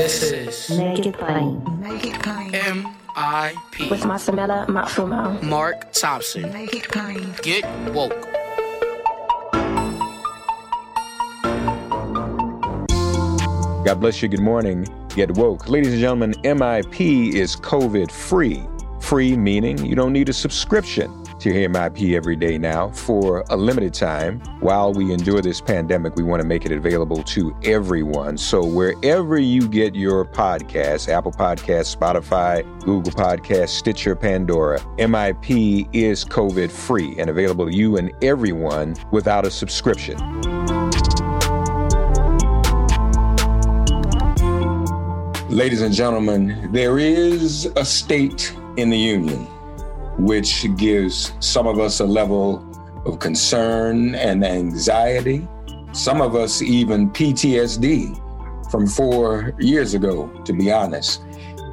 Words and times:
This 0.00 0.22
is 0.22 0.78
Make 0.78 1.04
it 1.04 1.18
plain. 1.18 1.62
Make 1.78 2.06
it 2.06 2.22
plain. 2.22 2.54
M.I.P. 2.54 3.90
With 3.90 4.00
Masamela 4.00 4.66
Matfumo. 4.66 5.42
Mark 5.42 5.92
Thompson. 5.92 6.50
Make 6.54 6.72
it 6.72 6.84
plain. 6.84 7.34
Get 7.42 7.66
woke. 7.92 8.26
God 13.84 14.00
bless 14.00 14.22
you. 14.22 14.28
Good 14.28 14.40
morning. 14.40 14.88
Get 15.14 15.32
woke. 15.32 15.68
Ladies 15.68 15.92
and 15.92 16.00
gentlemen, 16.00 16.32
MIP 16.44 17.34
is 17.34 17.54
COVID 17.56 18.10
free. 18.10 18.64
Free 19.00 19.36
meaning 19.36 19.84
you 19.84 19.94
don't 19.94 20.14
need 20.14 20.30
a 20.30 20.32
subscription 20.32 21.19
to 21.40 21.52
hear 21.52 21.68
MIP 21.68 22.14
every 22.14 22.36
day 22.36 22.58
now 22.58 22.90
for 22.90 23.44
a 23.48 23.56
limited 23.56 23.94
time. 23.94 24.40
While 24.60 24.92
we 24.92 25.12
endure 25.12 25.40
this 25.40 25.60
pandemic, 25.60 26.14
we 26.16 26.22
want 26.22 26.42
to 26.42 26.46
make 26.46 26.66
it 26.66 26.72
available 26.72 27.22
to 27.22 27.56
everyone. 27.64 28.36
So 28.36 28.64
wherever 28.64 29.38
you 29.38 29.66
get 29.66 29.94
your 29.94 30.24
podcast, 30.24 31.08
Apple 31.08 31.32
Podcasts, 31.32 31.96
Spotify, 31.96 32.62
Google 32.84 33.12
Podcasts, 33.12 33.70
Stitcher, 33.70 34.14
Pandora, 34.14 34.80
MIP 34.98 35.88
is 35.94 36.24
COVID 36.24 36.70
free 36.70 37.18
and 37.18 37.30
available 37.30 37.66
to 37.66 37.74
you 37.74 37.96
and 37.96 38.12
everyone 38.22 38.94
without 39.10 39.46
a 39.46 39.50
subscription. 39.50 40.18
Ladies 45.48 45.80
and 45.80 45.92
gentlemen, 45.94 46.70
there 46.70 46.98
is 46.98 47.66
a 47.76 47.84
state 47.84 48.54
in 48.76 48.90
the 48.90 48.98
union 48.98 49.48
which 50.18 50.66
gives 50.76 51.32
some 51.40 51.66
of 51.66 51.78
us 51.78 52.00
a 52.00 52.04
level 52.04 52.66
of 53.06 53.18
concern 53.18 54.14
and 54.14 54.44
anxiety, 54.44 55.46
some 55.92 56.20
of 56.20 56.34
us 56.34 56.62
even 56.62 57.10
PTSD 57.10 58.20
from 58.70 58.86
four 58.86 59.54
years 59.58 59.94
ago, 59.94 60.28
to 60.44 60.52
be 60.52 60.70
honest. 60.70 61.22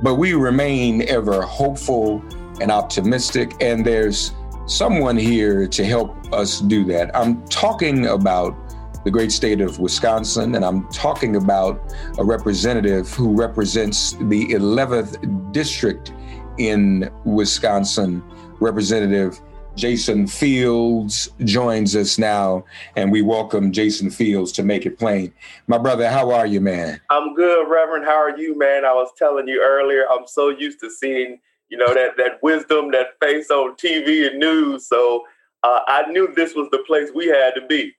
But 0.01 0.15
we 0.15 0.33
remain 0.33 1.07
ever 1.09 1.41
hopeful 1.41 2.23
and 2.61 2.71
optimistic, 2.71 3.53
and 3.61 3.85
there's 3.85 4.33
someone 4.65 5.17
here 5.17 5.67
to 5.67 5.85
help 5.85 6.33
us 6.33 6.59
do 6.59 6.83
that. 6.85 7.15
I'm 7.15 7.43
talking 7.47 8.07
about 8.07 8.55
the 9.03 9.11
great 9.11 9.31
state 9.31 9.61
of 9.61 9.79
Wisconsin, 9.79 10.55
and 10.55 10.65
I'm 10.65 10.87
talking 10.89 11.37
about 11.37 11.93
a 12.17 12.25
representative 12.25 13.09
who 13.13 13.33
represents 13.33 14.13
the 14.13 14.47
11th 14.47 15.51
district 15.53 16.11
in 16.57 17.09
Wisconsin. 17.25 18.23
Representative 18.59 19.39
Jason 19.77 20.25
Fields 20.25 21.29
joins 21.43 21.95
us 21.95 22.17
now, 22.17 22.65
and 22.95 23.11
we 23.11 23.21
welcome 23.21 23.71
Jason 23.71 24.09
Fields 24.09 24.51
to 24.53 24.63
make 24.63 24.87
it 24.87 24.97
plain. 24.97 25.31
My 25.67 25.77
brother, 25.77 26.09
how 26.09 26.31
are 26.31 26.47
you, 26.47 26.59
man? 26.59 26.99
I'm 27.11 27.35
good, 27.35 27.69
Reverend. 27.69 28.03
How 28.03 28.15
are 28.15 28.35
you, 28.35 28.57
man? 28.57 28.85
I 28.85 28.93
was 28.93 29.11
telling 29.15 29.47
you 29.47 29.61
earlier, 29.61 30.05
I'm 30.11 30.25
so 30.25 30.49
used 30.49 30.79
to 30.79 30.89
seeing, 30.89 31.39
you 31.69 31.77
know, 31.77 31.93
that 31.93 32.17
that 32.17 32.41
wisdom, 32.41 32.89
that 32.91 33.19
face 33.21 33.51
on 33.51 33.75
TV 33.75 34.27
and 34.27 34.39
news. 34.39 34.87
So 34.87 35.23
uh, 35.61 35.81
I 35.87 36.09
knew 36.09 36.33
this 36.35 36.55
was 36.55 36.69
the 36.71 36.79
place 36.79 37.11
we 37.13 37.27
had 37.27 37.51
to 37.51 37.65
be. 37.67 37.95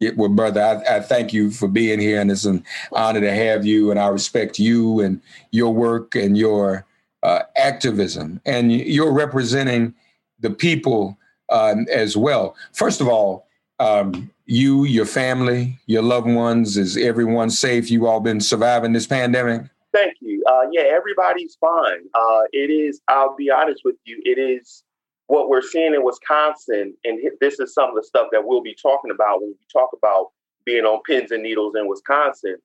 Yeah, 0.00 0.10
well, 0.16 0.28
brother, 0.28 0.60
I, 0.60 0.96
I, 0.96 1.00
thank 1.00 1.32
you 1.32 1.52
for 1.52 1.68
being 1.68 2.00
here, 2.00 2.20
and 2.20 2.32
it's 2.32 2.44
an 2.44 2.64
honor 2.90 3.20
to 3.20 3.32
have 3.32 3.64
you. 3.64 3.92
And 3.92 4.00
I 4.00 4.08
respect 4.08 4.58
you 4.58 4.98
and 4.98 5.20
your 5.52 5.72
work 5.72 6.16
and 6.16 6.36
your 6.36 6.84
uh, 7.22 7.42
activism, 7.56 8.40
and 8.44 8.72
you're 8.72 9.12
representing 9.12 9.94
the 10.40 10.50
people 10.50 11.18
um, 11.50 11.86
as 11.90 12.16
well. 12.16 12.56
First 12.72 13.00
of 13.00 13.08
all, 13.08 13.46
um, 13.78 14.30
you, 14.46 14.84
your 14.84 15.06
family, 15.06 15.78
your 15.86 16.02
loved 16.02 16.28
ones, 16.28 16.76
is 16.76 16.96
everyone 16.96 17.50
safe? 17.50 17.90
You 17.90 18.06
all 18.06 18.20
been 18.20 18.40
surviving 18.40 18.92
this 18.92 19.06
pandemic? 19.06 19.62
Thank 19.92 20.14
you. 20.20 20.42
Uh, 20.48 20.66
yeah, 20.72 20.82
everybody's 20.82 21.56
fine. 21.60 22.00
Uh, 22.14 22.42
it 22.52 22.70
is. 22.70 23.00
I'll 23.08 23.36
be 23.36 23.50
honest 23.50 23.82
with 23.84 23.96
you. 24.04 24.20
It 24.24 24.38
is 24.38 24.82
what 25.26 25.48
we're 25.48 25.62
seeing 25.62 25.94
in 25.94 26.04
Wisconsin, 26.04 26.94
and 27.04 27.20
this 27.40 27.60
is 27.60 27.72
some 27.72 27.90
of 27.90 27.94
the 27.94 28.02
stuff 28.02 28.28
that 28.32 28.44
we'll 28.44 28.62
be 28.62 28.74
talking 28.74 29.10
about 29.10 29.40
when 29.40 29.50
we 29.50 29.66
talk 29.72 29.90
about 29.96 30.30
being 30.64 30.84
on 30.84 31.00
pins 31.06 31.30
and 31.30 31.42
needles 31.42 31.74
in 31.76 31.88
Wisconsin. 31.88 32.56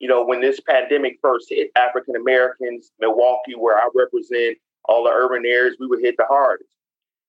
You 0.00 0.08
know, 0.08 0.24
when 0.24 0.40
this 0.40 0.60
pandemic 0.60 1.18
first 1.22 1.46
hit 1.48 1.70
African 1.76 2.16
Americans, 2.16 2.92
Milwaukee, 3.00 3.54
where 3.56 3.78
I 3.78 3.88
represent 3.94 4.58
all 4.86 5.04
the 5.04 5.10
urban 5.10 5.44
areas, 5.46 5.76
we 5.78 5.86
were 5.86 6.00
hit 6.00 6.16
the 6.16 6.26
hardest. 6.26 6.70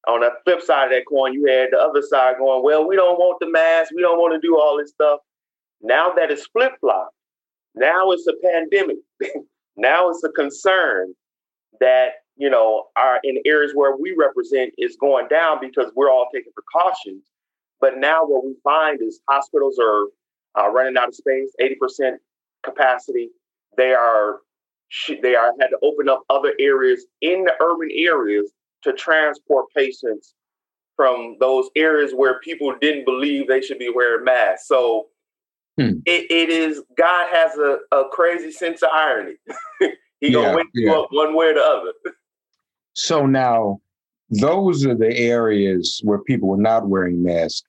On 0.07 0.21
the 0.21 0.31
flip 0.43 0.61
side 0.61 0.85
of 0.85 0.91
that 0.91 1.05
coin, 1.07 1.33
you 1.33 1.45
had 1.45 1.69
the 1.71 1.77
other 1.77 2.01
side 2.01 2.37
going, 2.39 2.63
well, 2.63 2.87
we 2.87 2.95
don't 2.95 3.19
want 3.19 3.39
the 3.39 3.49
mask, 3.49 3.91
we 3.93 4.01
don't 4.01 4.17
want 4.17 4.33
to 4.33 4.45
do 4.45 4.57
all 4.59 4.77
this 4.77 4.89
stuff. 4.89 5.19
Now 5.81 6.11
that 6.13 6.31
it's 6.31 6.47
flip 6.47 6.73
flop, 6.79 7.11
now 7.75 8.11
it's 8.11 8.25
a 8.27 8.33
pandemic. 8.43 8.97
now 9.77 10.09
it's 10.09 10.23
a 10.23 10.29
concern 10.29 11.13
that 11.79 12.13
you 12.41 12.49
know, 12.49 12.85
are 12.95 13.19
in 13.23 13.37
areas 13.45 13.73
where 13.75 13.95
we 13.95 14.15
represent 14.17 14.73
is 14.79 14.97
going 14.99 15.27
down 15.27 15.59
because 15.61 15.91
we're 15.95 16.09
all 16.09 16.27
taking 16.33 16.51
precautions. 16.53 17.23
But 17.79 17.99
now 17.99 18.25
what 18.25 18.43
we 18.43 18.55
find 18.63 18.99
is 18.99 19.21
hospitals 19.29 19.77
are 19.79 20.05
uh, 20.59 20.69
running 20.69 20.97
out 20.97 21.09
of 21.09 21.15
space, 21.15 21.53
80% 21.61 22.13
capacity. 22.63 23.29
They 23.77 23.93
are 23.93 24.39
they 25.21 25.35
are 25.35 25.53
had 25.59 25.67
to 25.67 25.77
open 25.81 26.09
up 26.09 26.23
other 26.29 26.53
areas 26.59 27.05
in 27.21 27.45
the 27.45 27.53
urban 27.61 27.89
areas 27.93 28.51
to 28.83 28.93
transport 28.93 29.67
patients 29.75 30.33
from 30.95 31.37
those 31.39 31.69
areas 31.75 32.11
where 32.13 32.39
people 32.41 32.75
didn't 32.81 33.05
believe 33.05 33.47
they 33.47 33.61
should 33.61 33.79
be 33.79 33.91
wearing 33.93 34.25
masks. 34.25 34.67
So 34.67 35.07
hmm. 35.79 35.99
it, 36.05 36.29
it 36.29 36.49
is 36.49 36.83
God 36.97 37.27
has 37.31 37.57
a, 37.57 37.77
a 37.91 38.09
crazy 38.11 38.51
sense 38.51 38.81
of 38.83 38.89
irony. 38.93 39.35
he 40.19 40.31
gonna 40.31 40.55
wake 40.55 40.67
yeah. 40.73 40.91
you 40.91 41.01
up 41.01 41.07
one 41.11 41.35
way 41.35 41.47
or 41.47 41.53
the 41.55 41.63
other. 41.63 41.93
So 42.93 43.25
now, 43.25 43.79
those 44.29 44.85
are 44.85 44.93
the 44.93 45.17
areas 45.17 46.01
where 46.03 46.19
people 46.19 46.49
were 46.49 46.57
not 46.57 46.89
wearing 46.89 47.23
masks. 47.23 47.63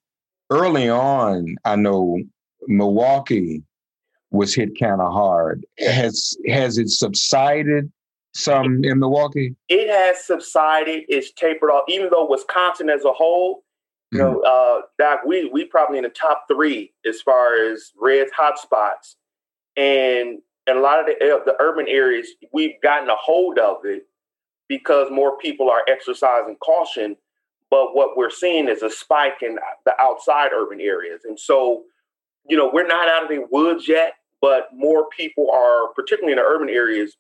Early 0.50 0.91
on, 0.91 1.55
I 1.65 1.77
know 1.77 2.19
Milwaukee 2.67 3.62
was 4.32 4.55
hit 4.55 4.79
kind 4.79 5.00
of 5.00 5.12
hard. 5.12 5.64
Has 5.79 6.37
has 6.49 6.79
it 6.79 6.88
subsided 6.88 7.93
some 8.34 8.82
in 8.82 8.99
Milwaukee? 8.99 9.55
It 9.69 9.88
has 9.88 10.25
subsided. 10.25 11.05
It's 11.08 11.32
tapered 11.32 11.70
off. 11.70 11.84
Even 11.88 12.08
though 12.11 12.29
Wisconsin 12.29 12.88
as 12.88 13.05
a 13.05 13.12
whole, 13.12 13.62
you 14.11 14.19
know, 14.19 14.40
uh, 14.40 14.82
Doc, 14.99 15.20
we 15.26 15.46
we 15.46 15.64
probably 15.64 15.99
in 15.99 16.05
the 16.05 16.11
top 16.11 16.46
three 16.50 16.93
as 17.06 17.20
far 17.20 17.55
as 17.55 17.93
red 18.00 18.29
hotspots, 18.38 19.17
and 19.76 20.40
and 20.67 20.78
a 20.78 20.81
lot 20.81 21.00
of 21.00 21.06
the 21.06 21.12
uh, 21.14 21.44
the 21.44 21.56
urban 21.61 21.87
areas 21.88 22.28
we've 22.52 22.81
gotten 22.82 23.08
a 23.08 23.17
hold 23.17 23.58
of 23.58 23.78
it 23.85 24.06
because 24.69 25.11
more 25.11 25.37
people 25.38 25.70
are 25.70 25.82
exercising 25.88 26.56
caution. 26.56 27.17
But 27.70 27.94
what 27.94 28.19
we're 28.19 28.31
seeing 28.31 28.69
is 28.69 28.82
a 28.82 28.90
spike 28.90 29.43
in 29.43 29.58
the 29.87 29.94
outside 30.00 30.50
urban 30.55 30.81
areas, 30.81 31.23
and 31.25 31.38
so 31.38 31.85
you 32.49 32.56
know 32.56 32.70
we're 32.73 32.87
not 32.87 33.08
out 33.08 33.25
of 33.25 33.28
the 33.31 33.46
woods 33.50 33.88
yet, 33.88 34.14
but 34.43 34.69
more 34.75 35.09
people 35.17 35.49
are, 35.50 35.89
particularly 35.94 36.33
in 36.33 36.39
the 36.39 36.44
urban 36.44 36.69
areas, 36.69 37.17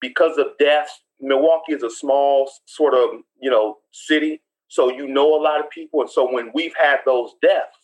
because 0.00 0.38
of 0.38 0.46
deaths. 0.58 1.02
Milwaukee 1.20 1.74
is 1.74 1.82
a 1.82 1.90
small 1.90 2.50
sort 2.64 2.94
of 2.94 3.20
you 3.40 3.50
know 3.50 3.78
city 3.92 4.40
so 4.72 4.90
you 4.90 5.06
know 5.06 5.34
a 5.34 5.42
lot 5.42 5.60
of 5.60 5.68
people. 5.68 6.00
And 6.00 6.08
so 6.08 6.32
when 6.32 6.50
we've 6.54 6.72
had 6.82 7.00
those 7.04 7.34
deaths, 7.42 7.76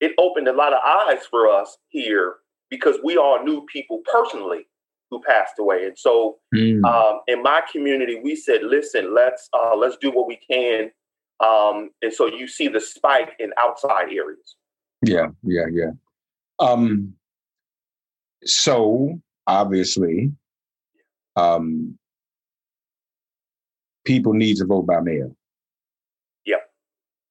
it 0.00 0.14
opened 0.18 0.48
a 0.48 0.52
lot 0.52 0.72
of 0.72 0.80
eyes 0.84 1.24
for 1.30 1.48
us 1.48 1.78
here 1.90 2.38
because 2.70 2.96
we 3.04 3.16
all 3.16 3.44
knew 3.44 3.64
people 3.72 4.02
personally 4.12 4.66
who 5.12 5.22
passed 5.22 5.60
away. 5.60 5.86
And 5.86 5.96
so 5.96 6.38
mm. 6.52 6.84
um, 6.84 7.20
in 7.28 7.40
my 7.40 7.62
community, 7.70 8.20
we 8.20 8.34
said, 8.34 8.64
listen, 8.64 9.14
let's 9.14 9.48
uh, 9.52 9.76
let's 9.76 9.96
do 9.98 10.10
what 10.10 10.26
we 10.26 10.40
can. 10.50 10.90
Um, 11.38 11.90
and 12.02 12.12
so 12.12 12.26
you 12.26 12.48
see 12.48 12.66
the 12.66 12.80
spike 12.80 13.34
in 13.38 13.52
outside 13.56 14.08
areas. 14.12 14.56
Yeah, 15.06 15.28
yeah, 15.44 15.66
yeah. 15.72 15.90
Um, 16.58 17.14
so 18.44 19.20
obviously, 19.46 20.32
um, 21.36 21.98
people 24.04 24.32
need 24.32 24.56
to 24.56 24.64
vote 24.64 24.86
by 24.86 25.00
mail 25.00 25.34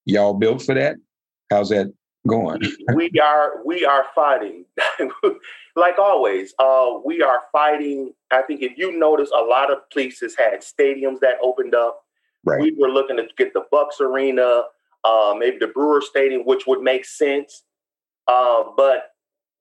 y'all 0.06 0.34
built 0.34 0.62
for 0.62 0.76
that? 0.76 0.98
How's 1.50 1.70
that 1.70 1.94
going? 2.28 2.62
we 2.96 3.12
are 3.22 3.64
we 3.66 3.86
are 3.86 4.06
fighting. 4.16 4.66
like 5.76 5.98
always, 6.00 6.54
uh, 6.60 7.00
we 7.06 7.22
are 7.22 7.44
fighting. 7.52 8.14
I 8.32 8.42
think 8.42 8.62
if 8.62 8.78
you 8.78 8.98
notice, 8.98 9.30
a 9.32 9.44
lot 9.44 9.72
of 9.72 9.90
places 9.92 10.36
had 10.38 10.62
stadiums 10.62 11.20
that 11.20 11.38
opened 11.42 11.76
up. 11.76 12.02
Right. 12.46 12.62
We 12.62 12.76
were 12.78 12.90
looking 12.90 13.18
to 13.18 13.28
get 13.38 13.54
the 13.54 13.64
Bucks 13.72 14.02
Arena, 14.02 14.64
uh, 15.04 15.34
maybe 15.38 15.58
the 15.60 15.68
Brewer 15.68 16.02
Stadium, 16.02 16.42
which 16.42 16.68
would 16.68 16.82
make 16.82 17.06
sense. 17.06 17.64
Uh, 18.28 18.64
but 18.76 19.12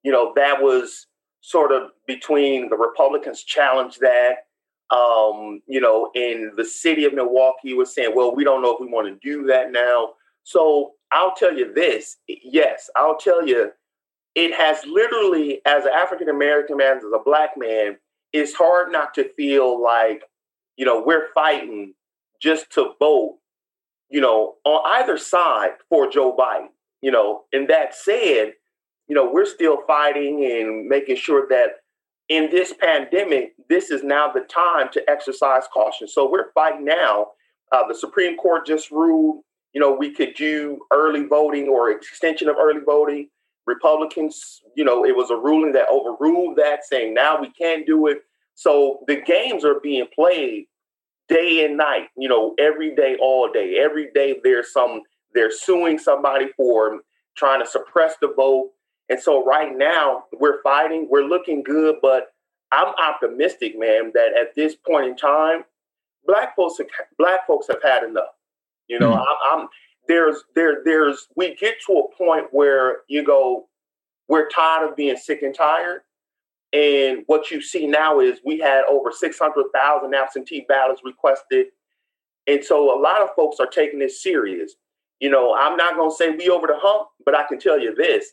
you 0.03 0.11
know 0.11 0.33
that 0.35 0.61
was 0.61 1.07
sort 1.43 1.73
of 1.73 1.91
between 2.07 2.69
the 2.69 2.77
Republicans 2.77 3.43
challenged 3.43 3.99
that. 3.99 4.47
Um, 4.89 5.61
you 5.67 5.81
know, 5.81 6.09
in 6.15 6.51
the 6.55 6.63
city 6.63 7.03
of 7.03 7.13
Milwaukee 7.13 7.73
was 7.73 7.93
saying, 7.93 8.13
well, 8.15 8.33
we 8.33 8.43
don't 8.43 8.61
know 8.61 8.73
if 8.73 8.79
we 8.79 8.87
want 8.87 9.07
to 9.07 9.27
do 9.27 9.45
that 9.47 9.71
now. 9.71 10.13
So 10.43 10.93
I'll 11.11 11.35
tell 11.35 11.53
you 11.53 11.73
this. 11.73 12.17
Yes, 12.27 12.89
I'll 12.95 13.17
tell 13.17 13.45
you, 13.45 13.71
it 14.35 14.53
has 14.53 14.85
literally, 14.85 15.61
as 15.65 15.83
an 15.85 15.91
African 15.93 16.29
American 16.29 16.77
man, 16.77 16.97
as 16.97 17.03
a 17.03 17.23
black 17.23 17.51
man, 17.57 17.97
it's 18.31 18.53
hard 18.53 18.91
not 18.91 19.13
to 19.15 19.29
feel 19.33 19.81
like, 19.81 20.23
you 20.77 20.85
know, 20.85 21.03
we're 21.05 21.27
fighting 21.33 21.93
just 22.41 22.71
to 22.71 22.93
vote, 22.99 23.37
you 24.09 24.21
know, 24.21 24.55
on 24.63 24.81
either 25.01 25.17
side 25.17 25.71
for 25.89 26.09
Joe 26.09 26.35
Biden. 26.37 26.69
You 27.01 27.11
know, 27.11 27.43
and 27.51 27.67
that 27.67 27.93
said, 27.93 28.53
you 29.13 29.19
know, 29.19 29.29
we're 29.31 29.45
still 29.45 29.83
fighting 29.85 30.43
and 30.43 30.87
making 30.87 31.17
sure 31.17 31.45
that 31.49 31.81
in 32.29 32.49
this 32.49 32.73
pandemic, 32.73 33.53
this 33.69 33.91
is 33.91 34.03
now 34.03 34.31
the 34.31 34.41
time 34.41 34.89
to 34.93 35.07
exercise 35.07 35.65
caution. 35.71 36.07
So 36.07 36.27
we're 36.27 36.51
fighting 36.53 36.85
now. 36.85 37.27
Uh, 37.71 37.87
the 37.87 37.93
Supreme 37.93 38.37
Court 38.37 38.65
just 38.65 38.89
ruled 38.89 39.43
you 39.73 39.81
know, 39.81 39.91
we 39.91 40.11
could 40.11 40.35
do 40.35 40.79
early 40.91 41.25
voting 41.25 41.67
or 41.67 41.91
extension 41.91 42.47
of 42.47 42.55
early 42.57 42.81
voting. 42.85 43.29
Republicans, 43.65 44.61
you 44.75 44.83
know, 44.83 45.05
it 45.05 45.15
was 45.15 45.31
a 45.31 45.35
ruling 45.35 45.71
that 45.73 45.87
overruled 45.91 46.57
that, 46.57 46.85
saying 46.85 47.13
now 47.13 47.39
we 47.39 47.49
can't 47.51 47.85
do 47.85 48.07
it. 48.07 48.19
So 48.55 48.99
the 49.07 49.21
games 49.21 49.65
are 49.65 49.79
being 49.79 50.05
played 50.13 50.65
day 51.27 51.65
and 51.65 51.77
night, 51.77 52.09
you 52.15 52.29
know, 52.29 52.53
every 52.59 52.93
day, 52.95 53.17
all 53.19 53.51
day. 53.51 53.79
Every 53.79 54.11
day 54.13 54.39
there's 54.43 54.71
some, 54.71 55.01
they're 55.33 55.51
suing 55.51 55.97
somebody 55.97 56.49
for 56.55 56.99
trying 57.35 57.63
to 57.63 57.69
suppress 57.69 58.15
the 58.21 58.33
vote. 58.35 58.69
And 59.09 59.19
so 59.19 59.45
right 59.45 59.75
now 59.75 60.25
we're 60.39 60.61
fighting, 60.61 61.07
we're 61.09 61.25
looking 61.25 61.61
good, 61.63 61.97
but 62.01 62.33
I'm 62.71 62.93
optimistic, 62.95 63.77
man, 63.77 64.11
that 64.13 64.33
at 64.39 64.55
this 64.55 64.75
point 64.75 65.07
in 65.07 65.15
time, 65.15 65.63
black 66.25 66.55
folks 66.55 66.77
have, 66.79 66.87
black 67.17 67.45
folks 67.45 67.67
have 67.67 67.83
had 67.83 68.03
enough. 68.03 68.33
You 68.87 68.99
know, 68.99 69.11
mm. 69.11 69.19
I'm, 69.19 69.59
I'm 69.59 69.67
there's 70.07 70.43
there 70.55 70.81
there's 70.83 71.27
we 71.35 71.55
get 71.55 71.75
to 71.87 71.93
a 71.93 72.15
point 72.17 72.47
where 72.51 72.99
you 73.07 73.23
go, 73.23 73.67
we're 74.27 74.49
tired 74.49 74.89
of 74.89 74.95
being 74.95 75.17
sick 75.17 75.41
and 75.41 75.55
tired. 75.55 76.01
And 76.73 77.23
what 77.27 77.51
you 77.51 77.61
see 77.61 77.85
now 77.85 78.19
is 78.19 78.39
we 78.43 78.57
had 78.57 78.83
over 78.89 79.11
600,000 79.11 80.15
absentee 80.15 80.65
ballots 80.67 81.01
requested. 81.05 81.67
And 82.47 82.63
so 82.63 82.97
a 82.97 82.99
lot 82.99 83.21
of 83.21 83.29
folks 83.35 83.59
are 83.59 83.67
taking 83.67 83.99
this 83.99 84.23
serious. 84.23 84.73
You 85.19 85.29
know, 85.29 85.55
I'm 85.55 85.77
not 85.77 85.95
going 85.95 86.09
to 86.09 86.15
say 86.15 86.31
we 86.31 86.49
over 86.49 86.65
the 86.65 86.77
hump, 86.77 87.09
but 87.23 87.35
I 87.35 87.43
can 87.43 87.59
tell 87.59 87.79
you 87.79 87.93
this. 87.93 88.31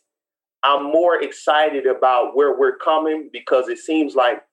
I'm 0.63 0.83
more 0.83 1.21
excited 1.21 1.87
about 1.87 2.35
where 2.35 2.57
we're 2.57 2.77
coming 2.77 3.29
because 3.33 3.67
it 3.67 3.79
seems 3.79 4.15
like 4.15 4.43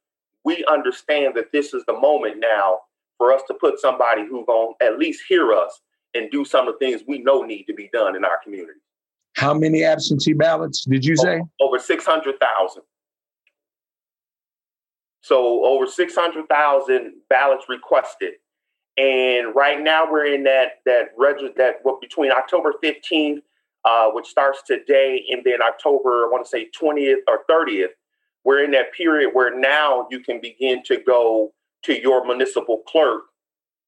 we 0.44 0.64
understand 0.66 1.34
that 1.37 1.52
this 1.52 1.75
is 1.75 1.84
the 1.87 1.93
moment 1.93 2.37
now 2.38 2.81
for 3.19 3.32
us 3.32 3.43
to 3.49 3.55
put 3.55 3.78
somebody 3.78 4.22
who's 4.26 4.46
going 4.46 4.75
to 4.81 4.87
at 4.87 4.99
least 4.99 5.22
hear 5.28 5.52
us 5.52 5.81
and 6.14 6.31
do 6.31 6.44
some 6.44 6.66
of 6.66 6.75
the 6.78 6.87
things 6.87 7.02
we 7.06 7.19
know 7.19 7.43
need 7.43 7.64
to 7.64 7.75
be 7.75 7.90
done 7.93 8.16
in 8.16 8.25
our 8.25 8.38
community. 8.43 8.78
How 9.37 9.52
many 9.52 9.84
absentee 9.84 10.32
ballots 10.32 10.84
did 10.84 11.05
you 11.05 11.16
say? 11.16 11.37
Over, 11.60 11.76
over 11.76 11.78
600,000. 11.78 12.82
So 15.20 15.64
over 15.64 15.87
600,000 15.87 17.12
ballots 17.28 17.66
requested. 17.69 18.34
And 18.96 19.55
right 19.55 19.81
now 19.81 20.10
we're 20.10 20.26
in 20.26 20.43
that 20.44 20.81
that 20.87 21.10
register 21.16 21.52
that 21.56 21.76
what 21.82 22.00
between 22.00 22.32
October 22.32 22.75
15th, 22.82 23.43
uh, 23.85 24.11
which 24.11 24.27
starts 24.27 24.63
today, 24.67 25.25
and 25.31 25.43
then 25.45 25.63
October, 25.63 26.25
I 26.25 26.29
want 26.31 26.45
to 26.45 26.49
say 26.49 26.69
20th 26.81 27.21
or 27.27 27.45
30th, 27.51 27.89
we're 28.45 28.65
in 28.65 28.70
that 28.73 28.93
period 28.93 29.31
where 29.32 29.58
now 29.58 30.06
you 30.11 30.20
can 30.20 30.41
begin 30.41 30.82
to 30.85 30.99
go 30.99 31.53
to 31.85 32.01
your 32.01 32.25
municipal 32.27 32.82
clerk 32.87 33.23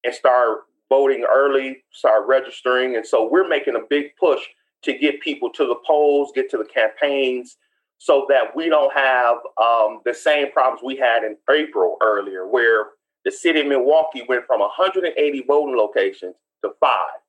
and 0.05 0.15
start 0.15 0.61
voting 0.89 1.25
early, 1.31 1.85
start 1.93 2.27
registering. 2.27 2.97
And 2.97 3.07
so 3.07 3.29
we're 3.29 3.49
making 3.49 3.77
a 3.77 3.87
big 3.89 4.17
push 4.19 4.41
to 4.83 4.97
get 4.97 5.21
people 5.21 5.51
to 5.51 5.67
the 5.67 5.77
polls, 5.87 6.33
get 6.35 6.51
to 6.51 6.59
the 6.59 6.65
campaigns, 6.65 7.57
so 7.99 8.27
that 8.31 8.57
we 8.57 8.69
don't 8.69 8.93
have 8.95 9.37
um, 9.63 10.01
the 10.05 10.15
same 10.15 10.51
problems 10.53 10.81
we 10.83 10.97
had 10.97 11.23
in 11.23 11.37
April 11.51 11.97
earlier, 12.03 12.47
where 12.47 12.87
the 13.25 13.31
city 13.31 13.61
of 13.61 13.67
Milwaukee 13.67 14.25
went 14.27 14.47
from 14.47 14.61
180 14.61 15.45
voting 15.47 15.77
locations 15.77 16.35
to 16.65 16.71
five. 16.81 17.20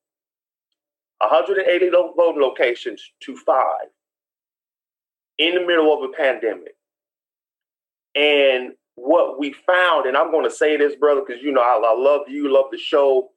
180 1.22 1.90
voting 2.16 2.42
locations 2.42 3.02
to 3.20 3.36
five 3.36 3.88
in 5.38 5.54
the 5.54 5.66
middle 5.66 5.92
of 5.92 6.08
a 6.08 6.12
pandemic. 6.12 6.74
And 8.14 8.72
what 8.96 9.38
we 9.38 9.54
found, 9.66 10.06
and 10.06 10.16
I'm 10.16 10.30
going 10.30 10.44
to 10.44 10.54
say 10.54 10.76
this, 10.76 10.94
brother, 10.96 11.22
because 11.26 11.42
you 11.42 11.52
know 11.52 11.62
I, 11.62 11.80
I 11.84 11.94
love 11.98 12.22
you, 12.28 12.52
love 12.52 12.66
the 12.70 12.78
show 12.78 13.30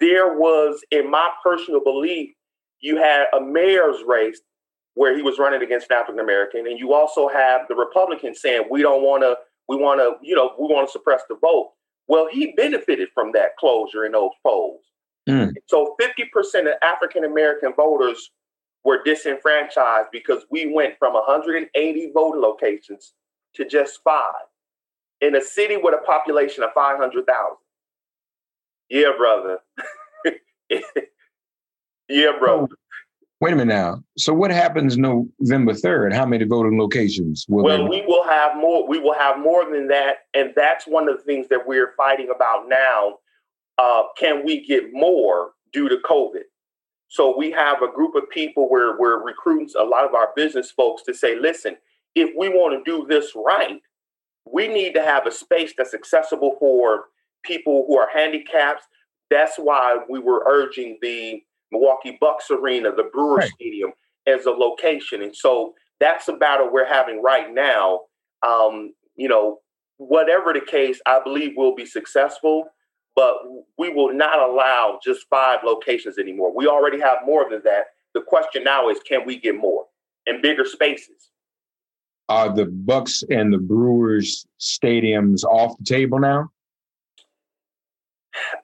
there 0.00 0.38
was, 0.38 0.82
in 0.90 1.10
my 1.10 1.30
personal 1.42 1.82
belief, 1.82 2.34
you 2.80 2.96
had 2.96 3.26
a 3.32 3.40
mayor's 3.40 4.02
race 4.06 4.40
where 4.94 5.16
he 5.16 5.22
was 5.22 5.38
running 5.38 5.62
against 5.62 5.90
an 5.90 5.96
African 5.96 6.20
American, 6.20 6.66
and 6.66 6.78
you 6.78 6.92
also 6.92 7.28
have 7.28 7.62
the 7.68 7.74
Republicans 7.74 8.40
saying 8.40 8.64
we 8.70 8.82
don't 8.82 9.02
want 9.02 9.22
to, 9.22 9.36
we 9.68 9.76
want 9.76 10.00
to, 10.00 10.16
you 10.26 10.34
know, 10.34 10.52
we 10.58 10.66
want 10.66 10.88
to 10.88 10.92
suppress 10.92 11.22
the 11.28 11.36
vote. 11.40 11.72
Well, 12.08 12.28
he 12.30 12.52
benefited 12.56 13.08
from 13.14 13.32
that 13.32 13.56
closure 13.58 14.04
in 14.04 14.12
those 14.12 14.30
polls. 14.42 14.82
Mm. 15.28 15.52
So 15.66 15.96
50% 16.00 16.60
of 16.60 16.74
African 16.82 17.24
American 17.24 17.72
voters 17.74 18.30
were 18.84 19.02
disenfranchised 19.04 20.08
because 20.12 20.46
we 20.50 20.72
went 20.72 20.94
from 20.98 21.14
180 21.14 22.10
voting 22.14 22.40
locations 22.40 23.14
to 23.54 23.64
just 23.64 24.00
five 24.04 24.46
in 25.20 25.34
a 25.34 25.40
city 25.40 25.76
with 25.76 25.94
a 25.94 26.04
population 26.06 26.62
of 26.62 26.70
500,000. 26.72 27.26
Yeah, 28.88 29.12
brother. 29.16 29.58
yeah, 32.08 32.32
bro. 32.38 32.60
Oh, 32.60 32.68
wait 33.40 33.52
a 33.52 33.56
minute 33.56 33.74
now. 33.74 34.02
So 34.16 34.32
what 34.32 34.50
happens 34.50 34.96
November 34.96 35.74
third? 35.74 36.12
How 36.12 36.26
many 36.26 36.44
voting 36.44 36.78
locations 36.78 37.44
will 37.48 37.64
Well, 37.64 37.88
we 37.88 38.02
will 38.06 38.24
have 38.24 38.56
more. 38.56 38.86
We 38.86 39.00
will 39.00 39.14
have 39.14 39.38
more 39.40 39.68
than 39.68 39.88
that, 39.88 40.18
and 40.34 40.52
that's 40.54 40.86
one 40.86 41.08
of 41.08 41.16
the 41.16 41.24
things 41.24 41.48
that 41.48 41.66
we're 41.66 41.94
fighting 41.96 42.30
about 42.34 42.68
now. 42.68 43.18
Uh, 43.78 44.02
can 44.18 44.44
we 44.44 44.64
get 44.64 44.92
more 44.92 45.52
due 45.72 45.88
to 45.88 45.96
COVID? 46.04 46.42
So 47.08 47.36
we 47.36 47.50
have 47.52 47.82
a 47.82 47.92
group 47.92 48.14
of 48.14 48.28
people 48.30 48.68
where 48.68 48.98
we're 48.98 49.24
recruiting 49.24 49.68
a 49.78 49.84
lot 49.84 50.04
of 50.04 50.14
our 50.14 50.30
business 50.34 50.70
folks 50.70 51.02
to 51.04 51.14
say, 51.14 51.38
listen, 51.38 51.76
if 52.14 52.30
we 52.36 52.48
want 52.48 52.76
to 52.76 52.90
do 52.90 53.06
this 53.06 53.32
right, 53.36 53.80
we 54.50 54.68
need 54.68 54.94
to 54.94 55.02
have 55.02 55.26
a 55.26 55.30
space 55.30 55.74
that's 55.76 55.94
accessible 55.94 56.56
for 56.58 57.06
people 57.44 57.84
who 57.86 57.98
are 57.98 58.08
handicapped. 58.12 58.82
That's 59.30 59.56
why 59.56 59.98
we 60.08 60.18
were 60.18 60.44
urging 60.46 60.98
the 61.02 61.42
Milwaukee 61.72 62.16
Bucks 62.20 62.50
Arena, 62.50 62.92
the 62.94 63.10
Brewer 63.12 63.36
right. 63.36 63.50
Stadium, 63.50 63.92
as 64.26 64.46
a 64.46 64.50
location. 64.50 65.22
And 65.22 65.34
so 65.34 65.74
that's 66.00 66.28
a 66.28 66.32
battle 66.32 66.70
we're 66.70 66.86
having 66.86 67.22
right 67.22 67.52
now. 67.52 68.00
Um, 68.46 68.94
you 69.16 69.28
know, 69.28 69.58
whatever 69.98 70.52
the 70.52 70.60
case, 70.60 71.00
I 71.06 71.20
believe 71.22 71.52
we'll 71.56 71.74
be 71.74 71.86
successful, 71.86 72.64
but 73.16 73.38
we 73.78 73.88
will 73.88 74.12
not 74.12 74.38
allow 74.38 75.00
just 75.02 75.26
five 75.28 75.60
locations 75.64 76.18
anymore. 76.18 76.54
We 76.54 76.68
already 76.68 77.00
have 77.00 77.18
more 77.24 77.48
than 77.50 77.62
that. 77.64 77.86
The 78.14 78.20
question 78.20 78.62
now 78.62 78.88
is 78.90 78.98
can 79.00 79.26
we 79.26 79.38
get 79.38 79.56
more 79.56 79.86
in 80.26 80.40
bigger 80.42 80.66
spaces? 80.66 81.30
Are 82.28 82.54
the 82.54 82.66
Bucks 82.66 83.24
and 83.30 83.52
the 83.52 83.58
Brewers 83.58 84.46
stadiums 84.60 85.44
off 85.44 85.76
the 85.78 85.84
table 85.84 86.18
now? 86.18 86.50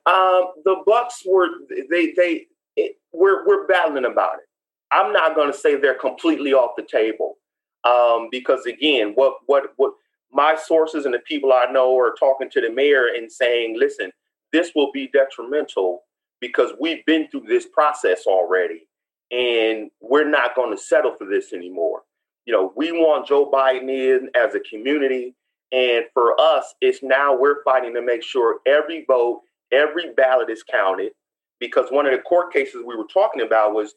Um, 0.04 0.52
the 0.64 0.82
Bucks 0.86 1.22
were 1.26 1.48
they 1.90 2.12
they 2.16 2.46
it, 2.76 2.96
we're 3.12 3.46
we're 3.46 3.66
battling 3.66 4.04
about 4.04 4.34
it. 4.34 4.48
I'm 4.90 5.12
not 5.12 5.34
going 5.34 5.50
to 5.50 5.56
say 5.56 5.76
they're 5.76 5.94
completely 5.94 6.52
off 6.52 6.72
the 6.76 6.82
table 6.82 7.38
um, 7.84 8.28
because 8.30 8.66
again, 8.66 9.12
what 9.14 9.36
what 9.46 9.72
what 9.76 9.92
my 10.30 10.56
sources 10.56 11.04
and 11.04 11.14
the 11.14 11.20
people 11.20 11.52
I 11.52 11.70
know 11.70 11.96
are 11.98 12.14
talking 12.18 12.50
to 12.50 12.60
the 12.60 12.70
mayor 12.70 13.06
and 13.06 13.30
saying, 13.30 13.78
listen, 13.78 14.10
this 14.52 14.72
will 14.74 14.92
be 14.92 15.08
detrimental 15.08 16.02
because 16.40 16.72
we've 16.80 17.04
been 17.06 17.28
through 17.28 17.44
this 17.48 17.66
process 17.66 18.26
already, 18.26 18.86
and 19.30 19.90
we're 20.00 20.28
not 20.28 20.54
going 20.54 20.76
to 20.76 20.82
settle 20.82 21.14
for 21.16 21.26
this 21.26 21.52
anymore. 21.52 22.02
You 22.44 22.52
know, 22.52 22.72
we 22.76 22.92
want 22.92 23.28
Joe 23.28 23.50
Biden 23.50 23.88
in 23.88 24.28
as 24.34 24.54
a 24.54 24.60
community. 24.60 25.34
And 25.70 26.04
for 26.12 26.38
us, 26.38 26.74
it's 26.82 27.02
now 27.02 27.34
we're 27.34 27.62
fighting 27.64 27.94
to 27.94 28.02
make 28.02 28.22
sure 28.22 28.58
every 28.66 29.04
vote, 29.06 29.40
every 29.70 30.12
ballot 30.14 30.50
is 30.50 30.62
counted. 30.62 31.12
Because 31.60 31.86
one 31.90 32.06
of 32.06 32.12
the 32.12 32.18
court 32.18 32.52
cases 32.52 32.82
we 32.84 32.96
were 32.96 33.06
talking 33.06 33.42
about 33.42 33.72
was 33.72 33.94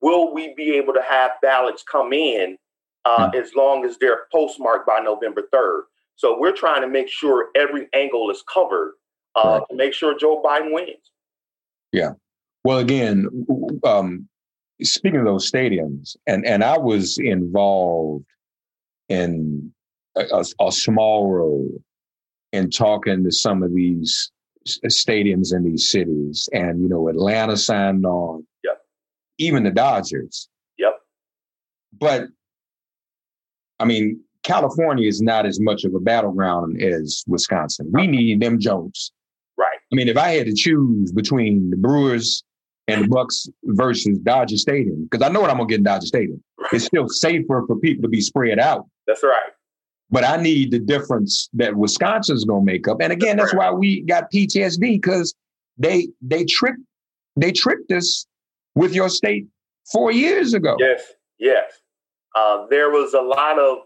will 0.00 0.32
we 0.32 0.54
be 0.54 0.76
able 0.76 0.94
to 0.94 1.02
have 1.02 1.32
ballots 1.42 1.82
come 1.82 2.12
in 2.12 2.56
uh, 3.04 3.28
hmm. 3.30 3.36
as 3.36 3.54
long 3.54 3.84
as 3.84 3.98
they're 3.98 4.20
postmarked 4.32 4.86
by 4.86 5.00
November 5.00 5.42
3rd? 5.52 5.82
So 6.14 6.38
we're 6.38 6.56
trying 6.56 6.82
to 6.82 6.88
make 6.88 7.08
sure 7.08 7.48
every 7.56 7.88
angle 7.92 8.30
is 8.30 8.44
covered 8.52 8.92
uh, 9.34 9.60
right. 9.60 9.62
to 9.70 9.76
make 9.76 9.94
sure 9.94 10.16
Joe 10.18 10.42
Biden 10.44 10.72
wins. 10.72 11.10
Yeah. 11.92 12.12
Well, 12.64 12.78
again, 12.78 13.28
um, 13.84 14.28
speaking 14.82 15.20
of 15.20 15.24
those 15.24 15.50
stadiums, 15.50 16.16
and 16.26 16.46
and 16.46 16.62
I 16.62 16.78
was 16.78 17.18
involved 17.18 18.26
in 19.08 19.72
a, 20.16 20.24
a, 20.32 20.66
a 20.66 20.72
small 20.72 21.30
role 21.30 21.82
in 22.52 22.70
talking 22.70 23.24
to 23.24 23.32
some 23.32 23.62
of 23.62 23.74
these 23.74 24.30
stadiums 24.86 25.54
in 25.54 25.64
these 25.64 25.90
cities, 25.90 26.48
and 26.52 26.82
you 26.82 26.88
know, 26.88 27.08
Atlanta 27.08 27.56
signed 27.56 28.04
on. 28.04 28.46
Yep. 28.64 28.80
Even 29.38 29.64
the 29.64 29.70
Dodgers. 29.70 30.48
Yep. 30.78 31.00
But 31.98 32.24
I 33.78 33.86
mean, 33.86 34.20
California 34.42 35.08
is 35.08 35.20
not 35.20 35.46
as 35.46 35.58
much 35.60 35.84
of 35.84 35.94
a 35.94 36.00
battleground 36.00 36.82
as 36.82 37.24
Wisconsin. 37.26 37.90
We 37.92 38.06
need 38.06 38.40
them 38.40 38.58
Jones. 38.60 39.12
I 39.92 39.96
mean, 39.96 40.08
if 40.08 40.16
I 40.16 40.30
had 40.30 40.46
to 40.46 40.54
choose 40.54 41.12
between 41.12 41.70
the 41.70 41.76
Brewers 41.76 42.44
and 42.88 43.04
the 43.04 43.08
Bucks 43.08 43.48
versus 43.64 44.18
Dodger 44.18 44.56
Stadium 44.56 45.08
because 45.10 45.26
I 45.26 45.32
know 45.32 45.40
what 45.40 45.50
I'm 45.50 45.56
gonna 45.56 45.68
get 45.68 45.78
in 45.78 45.84
Dodger 45.84 46.06
Stadium. 46.06 46.42
It's 46.72 46.84
still 46.84 47.08
safer 47.08 47.64
for 47.66 47.76
people 47.76 48.02
to 48.02 48.08
be 48.08 48.20
spread 48.20 48.58
out. 48.58 48.86
That's 49.06 49.22
right. 49.22 49.50
But 50.10 50.24
I 50.24 50.36
need 50.36 50.72
the 50.72 50.78
difference 50.78 51.48
that 51.54 51.76
Wisconsin's 51.76 52.44
gonna 52.44 52.64
make 52.64 52.88
up. 52.88 52.98
And 53.00 53.12
again, 53.12 53.36
that's, 53.36 53.50
that's 53.50 53.58
right. 53.58 53.72
why 53.72 53.78
we 53.78 54.02
got 54.02 54.30
PTSD 54.32 54.80
because 54.80 55.34
they 55.78 56.08
they 56.20 56.44
tricked 56.44 56.80
they 57.36 57.52
tricked 57.52 57.92
us 57.92 58.26
with 58.74 58.94
your 58.94 59.08
state 59.08 59.46
four 59.90 60.12
years 60.12 60.54
ago. 60.54 60.76
Yes, 60.78 61.02
yes. 61.38 61.72
Uh, 62.34 62.66
there 62.70 62.90
was 62.90 63.14
a 63.14 63.20
lot 63.20 63.58
of, 63.58 63.78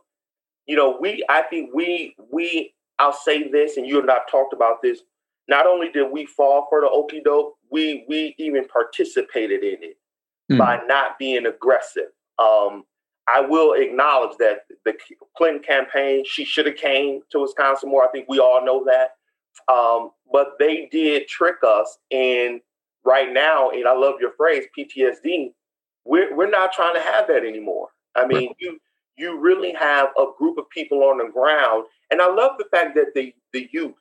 you 0.67 0.77
know, 0.77 0.99
we 1.01 1.25
I 1.29 1.43
think 1.43 1.71
we 1.75 2.15
we 2.31 2.75
I'll 2.99 3.13
say 3.13 3.49
this, 3.51 3.77
and 3.77 3.87
you 3.87 4.01
and 4.01 4.11
I've 4.11 4.29
talked 4.31 4.53
about 4.53 4.83
this. 4.83 5.01
Not 5.49 5.67
only 5.67 5.91
did 5.91 6.11
we 6.11 6.27
fall 6.27 6.67
for 6.71 6.81
the 6.81 6.89
okey 6.89 7.21
doke, 7.23 7.55
we 7.71 8.05
we 8.09 8.35
even 8.39 8.67
participated 8.67 9.63
in 9.63 9.83
it 9.83 9.99
mm. 10.51 10.59
by 10.59 10.81
not 10.87 11.19
being 11.19 11.47
aggressive. 11.47 12.11
Um, 12.39 12.85
I 13.27 13.41
will 13.41 13.73
acknowledge 13.73 14.37
that 14.39 14.61
the 14.85 14.95
Clinton 15.37 15.63
campaign, 15.63 16.25
she 16.27 16.45
should 16.45 16.67
have 16.67 16.77
came 16.77 17.21
to 17.31 17.41
Wisconsin 17.41 17.91
more. 17.91 18.05
I 18.05 18.09
think 18.09 18.27
we 18.29 18.39
all 18.39 18.65
know 18.65 18.85
that. 18.85 19.13
Um, 19.73 20.11
but 20.31 20.53
they 20.59 20.89
did 20.91 21.27
trick 21.29 21.57
us. 21.67 21.99
And 22.11 22.61
right 23.05 23.33
now, 23.33 23.71
and 23.71 23.87
I 23.87 23.95
love 23.95 24.17
your 24.21 24.33
phrase, 24.37 24.65
PTSD, 24.79 25.53
we're, 26.05 26.37
we're 26.37 26.51
not 26.51 26.73
trying 26.73 26.95
to 26.95 27.01
have 27.01 27.27
that 27.29 27.45
anymore. 27.47 27.89
I 28.15 28.27
mean, 28.27 28.49
right. 28.49 28.57
you 28.59 28.79
you 29.17 29.39
really 29.39 29.73
have 29.73 30.09
a 30.19 30.27
group 30.37 30.59
of 30.59 30.69
people 30.71 31.05
on 31.05 31.19
the 31.19 31.33
ground. 31.33 31.85
And 32.11 32.21
I 32.21 32.27
love 32.27 32.53
the 32.59 32.65
fact 32.71 32.97
that 32.97 33.15
the, 33.15 33.33
the 33.53 33.69
youth, 33.73 33.95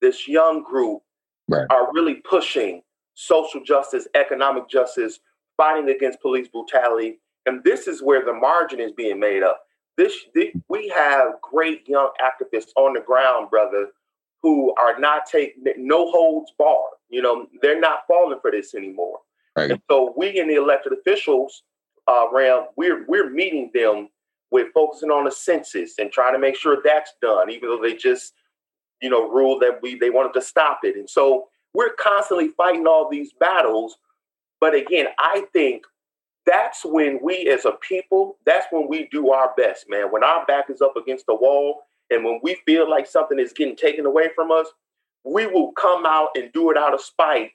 this 0.00 0.28
young 0.28 0.62
group, 0.62 1.02
right. 1.48 1.66
are 1.70 1.92
really 1.92 2.16
pushing 2.16 2.82
social 3.14 3.62
justice, 3.62 4.06
economic 4.14 4.68
justice, 4.68 5.20
fighting 5.56 5.90
against 5.90 6.20
police 6.20 6.48
brutality. 6.48 7.18
And 7.46 7.62
this 7.64 7.88
is 7.88 8.02
where 8.02 8.24
the 8.24 8.32
margin 8.32 8.80
is 8.80 8.92
being 8.92 9.18
made 9.18 9.42
up. 9.42 9.60
This, 9.96 10.14
this 10.34 10.54
we 10.68 10.88
have 10.88 11.40
great 11.42 11.88
young 11.88 12.10
activists 12.20 12.70
on 12.76 12.94
the 12.94 13.00
ground, 13.00 13.50
brother, 13.50 13.88
who 14.42 14.72
are 14.76 14.98
not 15.00 15.26
taking 15.26 15.64
no 15.76 16.10
holds 16.10 16.52
barred. 16.56 16.92
You 17.08 17.22
know, 17.22 17.46
they're 17.62 17.80
not 17.80 18.00
falling 18.06 18.38
for 18.40 18.50
this 18.50 18.74
anymore. 18.74 19.18
Right. 19.56 19.72
And 19.72 19.82
so 19.90 20.14
we 20.16 20.38
in 20.38 20.46
the 20.46 20.54
elected 20.54 20.92
officials 20.92 21.64
uh, 22.06 22.26
realm, 22.32 22.66
we're 22.76 23.04
we're 23.08 23.30
meeting 23.30 23.70
them 23.74 24.08
with 24.50 24.68
focusing 24.72 25.10
on 25.10 25.24
the 25.24 25.32
census 25.32 25.98
and 25.98 26.10
trying 26.12 26.32
to 26.32 26.38
make 26.38 26.56
sure 26.56 26.78
that's 26.84 27.14
done, 27.20 27.50
even 27.50 27.68
though 27.68 27.80
they 27.82 27.94
just, 27.94 28.32
you 29.00 29.10
know, 29.10 29.28
ruled 29.28 29.62
that 29.62 29.80
we 29.82 29.96
they 29.96 30.10
wanted 30.10 30.32
to 30.34 30.42
stop 30.42 30.80
it. 30.82 30.96
And 30.96 31.08
so 31.08 31.48
we're 31.74 31.94
constantly 31.94 32.48
fighting 32.56 32.86
all 32.86 33.08
these 33.10 33.32
battles. 33.38 33.98
But 34.60 34.74
again, 34.74 35.06
I 35.18 35.44
think 35.52 35.84
that's 36.46 36.84
when 36.84 37.20
we 37.22 37.48
as 37.48 37.64
a 37.64 37.72
people, 37.72 38.38
that's 38.46 38.66
when 38.70 38.88
we 38.88 39.08
do 39.12 39.30
our 39.30 39.52
best, 39.56 39.86
man. 39.88 40.10
When 40.10 40.24
our 40.24 40.46
back 40.46 40.70
is 40.70 40.80
up 40.80 40.96
against 40.96 41.26
the 41.26 41.34
wall 41.34 41.82
and 42.10 42.24
when 42.24 42.40
we 42.42 42.56
feel 42.66 42.88
like 42.88 43.06
something 43.06 43.38
is 43.38 43.52
getting 43.52 43.76
taken 43.76 44.06
away 44.06 44.30
from 44.34 44.50
us, 44.50 44.66
we 45.24 45.46
will 45.46 45.72
come 45.72 46.06
out 46.06 46.30
and 46.36 46.50
do 46.52 46.70
it 46.70 46.78
out 46.78 46.94
of 46.94 47.00
spite 47.00 47.52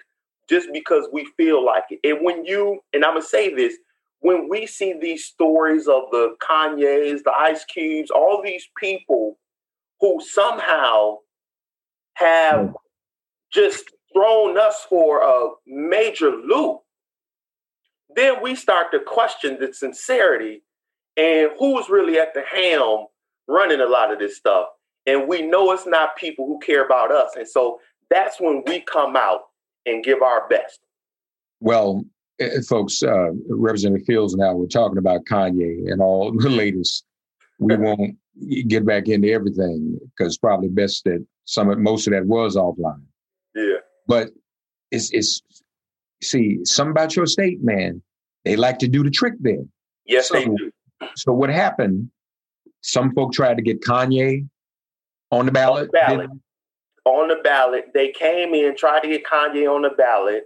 just 0.50 0.67
because 0.71 1.07
we 1.12 1.27
feel 1.38 1.65
like 1.65 1.85
it. 1.89 2.00
And 2.03 2.23
when 2.23 2.45
you, 2.45 2.81
and 2.93 3.03
I'm 3.03 3.15
to 3.19 3.25
say 3.25 3.53
this, 3.53 3.75
when 4.19 4.47
we 4.47 4.65
see 4.65 4.93
these 5.01 5.25
stories 5.25 5.88
of 5.88 6.03
the 6.12 6.35
Kanyes, 6.41 7.23
the 7.23 7.33
Ice 7.38 7.65
Cubes, 7.65 8.12
all 8.12 8.41
these 8.43 8.67
people 8.77 9.38
who 10.00 10.21
somehow 10.21 11.17
have 12.15 12.74
just 13.51 13.84
thrown 14.13 14.58
us 14.58 14.86
for 14.89 15.22
a 15.22 15.50
major 15.65 16.32
loop, 16.32 16.79
then 18.15 18.41
we 18.41 18.55
start 18.55 18.91
to 18.91 19.00
question 19.00 19.58
the 19.60 19.74
sincerity 19.74 20.63
and 21.17 21.51
who's 21.58 21.89
really 21.89 22.17
at 22.20 22.34
the 22.34 22.41
helm 22.41 23.08
running 23.48 23.79
a 23.79 23.86
lot 23.86 24.12
of 24.12 24.20
this 24.20 24.38
stuff. 24.38 24.67
And 25.05 25.27
we 25.27 25.41
know 25.41 25.72
it's 25.72 25.86
not 25.86 26.15
people 26.15 26.46
who 26.46 26.60
care 26.60 26.86
about 26.86 27.12
us. 27.12 27.32
And 27.36 27.48
so 27.48 27.79
that's 28.10 28.39
when 28.39 28.63
we 28.67 28.82
come 28.82 29.15
out 29.15 29.41
and 29.86 30.03
give 30.03 30.22
our 30.22 30.48
best. 30.48 30.79
Well, 31.60 32.03
eh, 32.39 32.50
eh, 32.55 32.62
folks, 32.67 33.03
uh, 33.03 33.32
Representative 33.50 34.05
Fields 34.05 34.34
and 34.34 34.43
I 34.43 34.53
were 34.53 34.67
talking 34.67 34.98
about 34.98 35.25
Kanye 35.25 35.91
and 35.91 36.01
all 36.01 36.32
the 36.38 36.50
latest. 36.50 37.05
We 37.60 37.75
won't 37.75 38.17
get 38.67 38.86
back 38.86 39.07
into 39.07 39.31
everything 39.31 40.00
because 40.15 40.38
probably 40.38 40.69
best 40.69 41.03
that 41.05 41.25
some 41.45 41.69
of 41.69 41.77
most 41.79 42.07
of 42.07 42.13
that 42.13 42.25
was 42.25 42.55
offline. 42.55 43.03
Yeah. 43.55 43.77
But 44.07 44.29
it's 44.91 45.12
it's 45.12 45.41
see, 46.22 46.60
some 46.63 46.89
about 46.89 47.15
your 47.15 47.25
state, 47.25 47.63
man. 47.63 48.01
They 48.45 48.55
like 48.55 48.79
to 48.79 48.88
do 48.88 49.03
the 49.03 49.10
trick 49.10 49.33
there. 49.39 49.63
Yes, 50.05 50.27
so, 50.27 50.36
they 50.36 50.45
do. 50.45 50.72
So 51.15 51.31
what 51.31 51.50
happened? 51.50 52.10
Some 52.81 53.13
folk 53.13 53.31
tried 53.33 53.55
to 53.55 53.63
get 53.63 53.81
Kanye 53.81 54.48
on 55.31 55.45
the 55.45 55.51
ballot. 55.51 55.83
On 55.83 55.88
the 55.88 55.91
ballot. 55.91 56.29
On 57.05 57.27
the 57.29 57.39
ballot. 57.43 57.91
They 57.93 58.12
came 58.12 58.53
in, 58.53 58.75
tried 58.75 59.01
to 59.01 59.07
get 59.07 59.24
Kanye 59.25 59.74
on 59.74 59.83
the 59.83 59.91
ballot. 59.91 60.45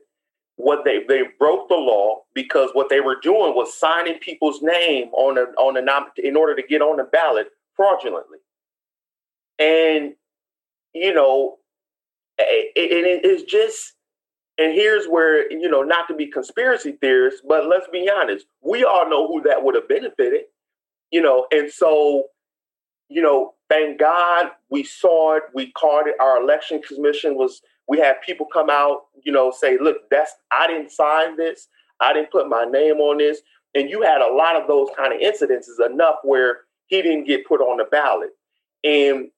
What 0.58 0.86
they 0.86 1.04
they 1.08 1.22
broke 1.40 1.70
the 1.70 1.76
law 1.76 2.24
because 2.34 2.70
what 2.74 2.90
they 2.90 3.00
were 3.00 3.20
doing 3.22 3.56
was 3.56 3.78
signing 3.78 4.20
people's 4.20 4.62
name 4.62 5.10
on 5.14 5.38
a 5.38 5.44
on 5.60 5.78
a 5.78 5.82
nom- 5.82 6.12
in 6.18 6.36
order 6.36 6.56
to 6.56 6.64
get 6.64 6.82
on 6.82 6.98
the 6.98 7.04
ballot 7.06 7.48
fraudulently. 7.76 8.40
And 9.60 10.14
you 10.94 11.14
know, 11.14 11.58
it, 12.38 12.72
it, 12.76 13.22
it's 13.24 13.44
just 13.44 13.94
and 14.58 14.74
here's 14.74 15.06
where 15.08 15.52
you 15.52 15.70
know 15.70 15.84
not 15.84 16.08
to 16.08 16.16
be 16.16 16.28
conspiracy 16.28 16.98
theorists 17.00 17.42
but 17.48 17.68
let's 17.68 17.88
be 17.92 18.10
honest 18.10 18.48
we 18.62 18.84
all 18.84 19.10
know 19.10 19.28
who 19.28 19.42
that 19.44 19.64
would 19.64 19.76
have 19.76 19.88
benefited 19.88 20.42
you 21.12 21.22
know 21.22 21.46
and 21.52 21.72
so 21.72 22.26
you 23.10 23.22
know, 23.22 23.54
thank 23.70 24.00
God 24.00 24.48
we 24.70 24.84
saw 24.84 25.36
it, 25.36 25.44
we 25.54 25.72
caught 25.72 26.08
it. 26.08 26.16
Our 26.20 26.42
election 26.42 26.82
commission 26.82 27.36
was, 27.36 27.62
we 27.88 28.00
had 28.00 28.22
people 28.22 28.46
come 28.46 28.70
out, 28.70 29.06
you 29.24 29.32
know, 29.32 29.52
say, 29.52 29.78
look, 29.78 30.10
that's, 30.12 30.34
I 30.52 30.68
didn't 30.68 30.92
sign 30.92 31.38
this. 31.38 31.68
I 32.00 32.14
didn't 32.14 32.32
put 32.32 32.50
my 32.50 32.66
name 32.66 32.98
on 32.98 33.18
this. 33.18 33.40
And 33.76 33.90
you 33.90 34.02
had 34.02 34.22
a 34.22 34.34
lot 34.34 34.56
of 34.56 34.68
those 34.68 34.90
kind 34.98 35.14
of 35.14 35.20
incidences 35.20 35.84
enough 35.86 36.16
where 36.24 36.62
he 36.88 37.02
didn't 37.02 37.26
get 37.26 37.46
put 37.46 37.62
on 37.62 37.78
the 37.78 37.86
ballot. 37.86 38.30
And 38.84 39.30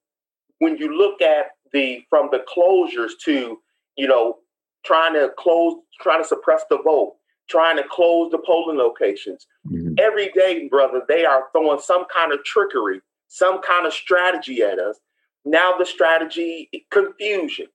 when 0.59 0.77
you 0.77 0.97
look 0.97 1.21
at 1.21 1.47
the, 1.73 2.03
from 2.09 2.29
the 2.31 2.43
closures 2.55 3.11
to, 3.25 3.59
you 3.97 4.07
know, 4.07 4.37
trying 4.85 5.13
to 5.13 5.31
close, 5.37 5.75
trying 6.01 6.21
to 6.21 6.27
suppress 6.27 6.63
the 6.69 6.79
vote, 6.83 7.15
trying 7.49 7.77
to 7.77 7.83
close 7.89 8.31
the 8.31 8.37
polling 8.37 8.77
locations. 8.77 9.47
Mm-hmm. 9.67 9.95
Every 9.99 10.31
day, 10.31 10.67
brother, 10.69 11.01
they 11.07 11.25
are 11.25 11.45
throwing 11.51 11.79
some 11.79 12.05
kind 12.13 12.31
of 12.31 12.43
trickery, 12.43 13.01
some 13.27 13.61
kind 13.61 13.85
of 13.85 13.93
strategy 13.93 14.61
at 14.61 14.79
us. 14.79 14.99
Now 15.45 15.73
the 15.77 15.85
strategy, 15.85 16.69
confusion. 16.91 17.67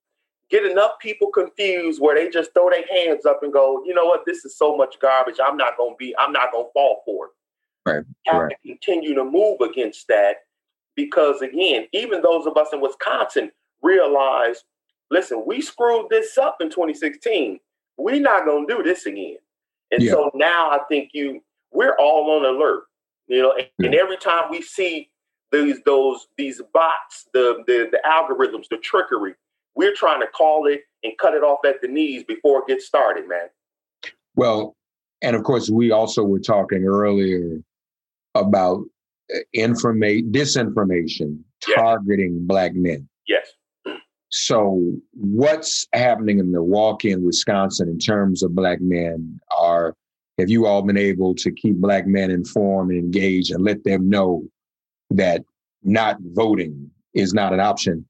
Get 0.55 0.71
enough 0.71 1.01
people 1.01 1.33
confused 1.33 2.01
where 2.01 2.15
they 2.15 2.31
just 2.31 2.55
throw 2.55 2.71
their 2.71 2.87
hands 2.87 3.27
up 3.27 3.43
and 3.43 3.53
go, 3.53 3.83
you 3.85 3.93
know 3.93 4.05
what, 4.05 4.25
this 4.25 4.45
is 4.45 4.57
so 4.57 4.77
much 4.77 5.01
garbage. 5.01 5.41
I'm 5.45 5.57
not 5.57 5.77
gonna 5.77 5.97
be, 5.99 6.15
I'm 6.17 6.31
not 6.31 6.53
gonna 6.53 6.69
fall 6.73 7.03
for 7.05 7.27
it. 7.27 7.33
Right. 7.85 8.05
Have 8.27 8.43
right. 8.43 8.51
to 8.51 8.69
continue 8.69 9.17
to 9.17 9.25
move 9.25 9.61
against 9.63 10.07
that 10.07 10.37
because 10.95 11.43
again, 11.43 11.89
even 11.93 12.23
those 12.23 12.47
of 12.47 12.57
us 12.57 12.69
in 12.73 12.81
Wisconsin 12.81 13.51
realize, 13.83 14.63
listen, 15.11 15.43
we 15.45 15.61
screwed 15.61 16.09
this 16.09 16.39
up 16.39 16.59
in 16.61 16.71
2016. 16.71 17.59
We're 17.97 18.21
not 18.21 18.47
gonna 18.47 18.69
do 18.69 18.81
this 18.85 19.07
again. 19.07 19.39
And 19.91 20.05
yeah. 20.05 20.13
so 20.13 20.31
now 20.35 20.71
I 20.71 20.79
think 20.89 21.11
you 21.15 21.43
we're 21.73 21.97
all 21.99 22.31
on 22.31 22.45
alert, 22.45 22.85
you 23.27 23.43
know, 23.43 23.55
and, 23.59 23.67
yeah. 23.81 23.87
and 23.87 23.95
every 23.97 24.19
time 24.19 24.53
we 24.53 24.63
see 24.63 25.11
these 25.51 25.81
those 25.85 26.29
these 26.39 26.63
bots, 26.73 27.27
the, 27.35 27.65
the 27.67 27.89
the 27.91 28.01
algorithms, 28.07 28.69
the 28.69 28.77
trickery, 28.77 29.35
we're 29.75 29.95
trying 29.95 30.21
to 30.21 30.27
call 30.27 30.67
it 30.67 30.83
and 31.03 31.13
cut 31.19 31.35
it 31.35 31.43
off 31.43 31.61
at 31.65 31.81
the 31.83 31.89
knees 31.89 32.25
before 32.25 32.61
it 32.61 32.67
gets 32.67 32.87
started, 32.87 33.29
man. 33.29 33.49
Well, 34.37 34.77
and 35.23 35.37
of 35.37 35.45
course, 35.45 35.71
we 35.71 35.91
also 35.91 36.23
were 36.23 36.41
talking 36.41 36.85
earlier 36.85 37.61
about 38.35 38.85
uh, 39.35 39.39
information, 39.53 40.33
disinformation 40.33 41.39
yes. 41.67 41.77
targeting 41.77 42.47
black 42.47 42.75
men. 42.75 43.09
Yes. 43.27 43.47
So, 44.31 44.93
what's 45.13 45.87
happening 45.93 46.41
in 46.41 46.51
Milwaukee 46.51 47.13
and 47.13 47.25
Wisconsin 47.25 47.89
in 47.89 47.99
terms 47.99 48.43
of 48.43 48.55
black 48.55 48.81
men? 48.81 49.41
Are 49.57 49.95
have 50.39 50.51
you 50.51 50.67
all 50.67 50.83
been 50.83 50.99
able 50.99 51.35
to 51.37 51.53
keep 51.53 51.77
black 51.77 52.07
men 52.07 52.31
informed 52.31 52.91
and 52.91 52.99
engaged 52.99 53.53
and 53.53 53.65
let 53.65 53.85
them 53.85 54.09
know 54.09 54.43
that 55.11 55.43
not 55.85 56.17
voting 56.21 56.91
is 57.15 57.33
not 57.33 57.53
an 57.53 57.61
option? 57.61 58.05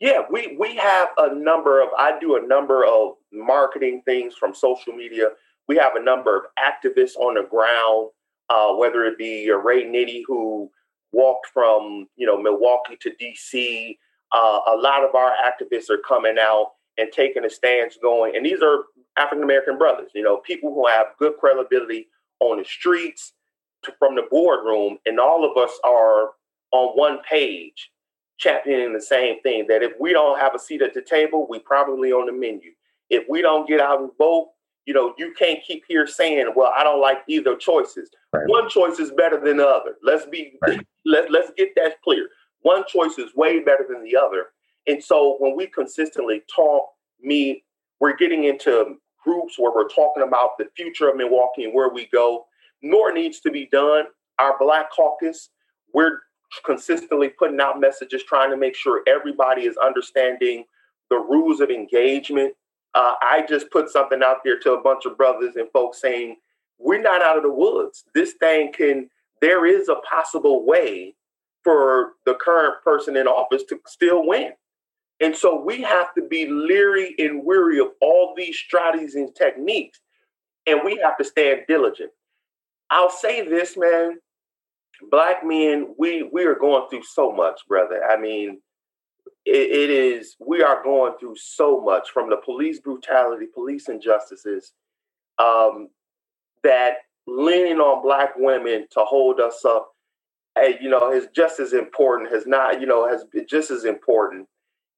Yeah, 0.00 0.22
we 0.30 0.56
we 0.58 0.76
have 0.76 1.08
a 1.18 1.34
number 1.34 1.80
of. 1.80 1.88
I 1.98 2.18
do 2.20 2.36
a 2.36 2.46
number 2.46 2.84
of 2.84 3.14
marketing 3.32 4.02
things 4.04 4.34
from 4.34 4.54
social 4.54 4.92
media. 4.92 5.30
We 5.66 5.76
have 5.76 5.96
a 5.96 6.02
number 6.02 6.36
of 6.36 6.44
activists 6.58 7.16
on 7.16 7.34
the 7.34 7.42
ground, 7.42 8.10
uh, 8.48 8.74
whether 8.74 9.04
it 9.04 9.18
be 9.18 9.50
Ray 9.50 9.84
Nitty 9.84 10.22
who 10.26 10.70
walked 11.12 11.48
from 11.52 12.06
you 12.16 12.26
know 12.26 12.40
Milwaukee 12.40 12.96
to 13.00 13.12
D.C 13.18 13.98
uh, 14.32 14.60
a 14.66 14.76
lot 14.76 15.04
of 15.04 15.14
our 15.14 15.32
activists 15.32 15.90
are 15.90 15.98
coming 15.98 16.36
out 16.38 16.72
and 16.98 17.10
taking 17.12 17.44
a 17.44 17.50
stance 17.50 17.96
going, 18.00 18.36
and 18.36 18.44
these 18.44 18.62
are 18.62 18.84
African 19.16 19.44
American 19.44 19.78
brothers, 19.78 20.10
you 20.14 20.22
know, 20.22 20.38
people 20.38 20.74
who 20.74 20.86
have 20.86 21.06
good 21.18 21.34
credibility 21.38 22.08
on 22.40 22.58
the 22.58 22.64
streets 22.64 23.32
to, 23.84 23.92
from 23.98 24.14
the 24.14 24.26
boardroom, 24.30 24.98
and 25.06 25.18
all 25.18 25.48
of 25.48 25.56
us 25.56 25.76
are 25.84 26.30
on 26.72 26.96
one 26.96 27.18
page 27.28 27.90
championing 28.38 28.92
the 28.92 29.00
same 29.00 29.40
thing 29.42 29.66
that 29.68 29.82
if 29.82 29.92
we 30.00 30.12
don't 30.12 30.38
have 30.38 30.54
a 30.54 30.58
seat 30.58 30.82
at 30.82 30.94
the 30.94 31.02
table, 31.02 31.46
we 31.48 31.58
probably 31.58 32.12
on 32.12 32.26
the 32.26 32.32
menu. 32.32 32.70
If 33.10 33.24
we 33.28 33.42
don't 33.42 33.68
get 33.68 33.80
out 33.80 34.00
and 34.00 34.10
vote, 34.18 34.50
you 34.86 34.94
know, 34.94 35.14
you 35.18 35.34
can't 35.38 35.62
keep 35.62 35.84
here 35.86 36.06
saying, 36.06 36.50
"Well, 36.56 36.72
I 36.74 36.82
don't 36.82 37.00
like 37.00 37.18
either 37.28 37.56
choices." 37.56 38.10
Right. 38.32 38.48
One 38.48 38.68
choice 38.68 38.98
is 38.98 39.10
better 39.12 39.38
than 39.38 39.58
the 39.58 39.68
other. 39.68 39.96
Let's 40.02 40.26
be 40.26 40.58
right. 40.62 40.80
let 41.04 41.30
let's 41.30 41.52
get 41.56 41.74
that 41.76 42.00
clear. 42.02 42.28
One 42.62 42.84
choice 42.86 43.18
is 43.18 43.34
way 43.34 43.60
better 43.60 43.86
than 43.88 44.02
the 44.02 44.16
other. 44.16 44.46
And 44.86 45.02
so 45.02 45.36
when 45.38 45.54
we 45.54 45.66
consistently 45.66 46.42
talk, 46.54 46.86
me, 47.20 47.64
we're 48.00 48.16
getting 48.16 48.44
into 48.44 48.96
groups 49.22 49.58
where 49.58 49.72
we're 49.74 49.88
talking 49.88 50.22
about 50.22 50.56
the 50.58 50.66
future 50.74 51.08
of 51.08 51.16
Milwaukee 51.16 51.64
and 51.64 51.74
where 51.74 51.90
we 51.90 52.06
go. 52.06 52.46
More 52.82 53.12
needs 53.12 53.40
to 53.40 53.50
be 53.50 53.66
done. 53.66 54.04
Our 54.38 54.56
Black 54.58 54.90
Caucus, 54.90 55.50
we're 55.92 56.20
consistently 56.64 57.28
putting 57.28 57.60
out 57.60 57.80
messages 57.80 58.22
trying 58.24 58.50
to 58.50 58.56
make 58.56 58.74
sure 58.74 59.02
everybody 59.06 59.62
is 59.62 59.76
understanding 59.76 60.64
the 61.10 61.16
rules 61.16 61.60
of 61.60 61.70
engagement. 61.70 62.54
Uh, 62.94 63.14
I 63.20 63.44
just 63.48 63.70
put 63.70 63.90
something 63.90 64.22
out 64.22 64.38
there 64.44 64.58
to 64.60 64.72
a 64.72 64.82
bunch 64.82 65.04
of 65.04 65.16
brothers 65.16 65.56
and 65.56 65.70
folks 65.72 66.00
saying, 66.00 66.36
we're 66.78 67.02
not 67.02 67.22
out 67.22 67.36
of 67.36 67.42
the 67.42 67.52
woods. 67.52 68.04
This 68.14 68.34
thing 68.34 68.72
can, 68.72 69.10
there 69.40 69.66
is 69.66 69.88
a 69.88 69.96
possible 69.96 70.64
way 70.64 71.14
for 71.64 72.12
the 72.24 72.34
current 72.34 72.82
person 72.82 73.16
in 73.16 73.26
office 73.26 73.64
to 73.64 73.80
still 73.86 74.26
win. 74.26 74.52
And 75.20 75.36
so 75.36 75.60
we 75.60 75.82
have 75.82 76.14
to 76.14 76.22
be 76.22 76.46
leery 76.46 77.14
and 77.18 77.44
weary 77.44 77.80
of 77.80 77.88
all 78.00 78.34
these 78.36 78.56
strategies 78.56 79.16
and 79.16 79.34
techniques, 79.34 80.00
and 80.66 80.80
we 80.84 80.96
have 81.02 81.18
to 81.18 81.24
stand 81.24 81.62
diligent. 81.66 82.12
I'll 82.90 83.10
say 83.10 83.46
this, 83.46 83.76
man. 83.76 84.18
Black 85.10 85.44
men, 85.44 85.94
we 85.98 86.28
we 86.32 86.44
are 86.44 86.54
going 86.54 86.88
through 86.90 87.04
so 87.04 87.32
much, 87.32 87.60
brother. 87.68 88.04
I 88.04 88.18
mean, 88.18 88.60
it, 89.44 89.70
it 89.70 89.90
is 89.90 90.36
we 90.44 90.62
are 90.62 90.82
going 90.82 91.14
through 91.18 91.36
so 91.36 91.80
much 91.80 92.10
from 92.10 92.30
the 92.30 92.36
police 92.38 92.80
brutality, 92.80 93.46
police 93.52 93.88
injustices, 93.88 94.72
um, 95.38 95.88
that 96.64 96.98
leaning 97.26 97.78
on 97.78 98.02
black 98.02 98.34
women 98.36 98.86
to 98.90 99.00
hold 99.00 99.40
us 99.40 99.64
up 99.64 99.92
you 100.80 100.90
know, 100.90 101.12
is 101.12 101.28
just 101.34 101.60
as 101.60 101.72
important, 101.72 102.32
has 102.32 102.46
not, 102.46 102.80
you 102.80 102.86
know, 102.86 103.08
has 103.08 103.24
just 103.48 103.70
as 103.70 103.84
important 103.84 104.46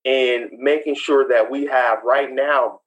in 0.04 0.50
making 0.58 0.94
sure 0.94 1.28
that 1.28 1.50
we 1.50 1.66
have 1.66 1.98
right 2.04 2.32
now, 2.32 2.80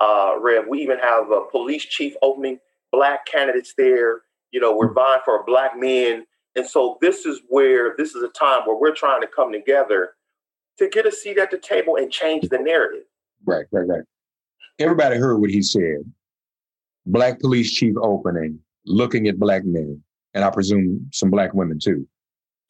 uh, 0.00 0.34
Rev, 0.40 0.66
we 0.68 0.80
even 0.82 0.98
have 0.98 1.30
a 1.30 1.42
police 1.50 1.84
chief 1.84 2.14
opening, 2.22 2.58
black 2.92 3.26
candidates 3.26 3.74
there. 3.76 4.22
You 4.56 4.62
know, 4.62 4.74
we're 4.74 4.94
vying 4.94 5.20
for 5.22 5.44
black 5.44 5.72
men. 5.78 6.24
And 6.54 6.66
so 6.66 6.96
this 7.02 7.26
is 7.26 7.42
where 7.50 7.94
this 7.98 8.14
is 8.14 8.22
a 8.22 8.28
time 8.28 8.62
where 8.64 8.74
we're 8.74 8.94
trying 8.94 9.20
to 9.20 9.26
come 9.26 9.52
together 9.52 10.14
to 10.78 10.88
get 10.88 11.04
a 11.04 11.12
seat 11.12 11.36
at 11.36 11.50
the 11.50 11.58
table 11.58 11.96
and 11.96 12.10
change 12.10 12.48
the 12.48 12.56
narrative. 12.56 13.02
Right, 13.44 13.66
right, 13.70 13.86
right. 13.86 14.04
Everybody 14.78 15.16
heard 15.16 15.42
what 15.42 15.50
he 15.50 15.60
said. 15.60 16.10
Black 17.04 17.38
police 17.38 17.70
chief 17.70 17.96
opening, 18.00 18.58
looking 18.86 19.28
at 19.28 19.38
black 19.38 19.66
men 19.66 20.02
and 20.32 20.42
I 20.42 20.48
presume 20.48 21.06
some 21.12 21.30
black 21.30 21.52
women 21.52 21.78
too. 21.78 22.08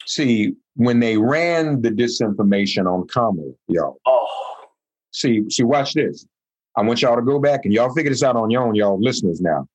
See, 0.05 0.55
when 0.75 0.99
they 0.99 1.17
ran 1.17 1.81
the 1.81 1.89
disinformation 1.89 2.85
on 2.85 3.07
Kamala, 3.07 3.53
y'all. 3.69 3.95
Oh. 4.05 4.27
See, 5.11 5.49
see, 5.49 5.63
watch 5.63 5.93
this. 5.93 6.27
I 6.75 6.81
want 6.81 7.01
y'all 7.01 7.15
to 7.15 7.21
go 7.21 7.39
back 7.39 7.63
and 7.63 7.73
y'all 7.73 7.93
figure 7.93 8.11
this 8.11 8.23
out 8.23 8.35
on 8.35 8.49
your 8.49 8.67
own, 8.67 8.75
y'all 8.75 9.01
listeners 9.01 9.39
now. 9.39 9.69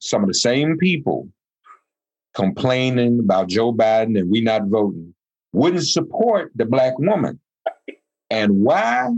Some 0.00 0.22
of 0.22 0.28
the 0.28 0.34
same 0.34 0.76
people 0.76 1.28
complaining 2.34 3.20
about 3.20 3.48
Joe 3.48 3.72
Biden 3.72 4.18
and 4.18 4.30
we 4.30 4.40
not 4.40 4.66
voting 4.66 5.14
wouldn't 5.52 5.86
support 5.86 6.52
the 6.54 6.64
black 6.64 6.98
woman. 6.98 7.38
And 8.30 8.60
why? 8.60 9.10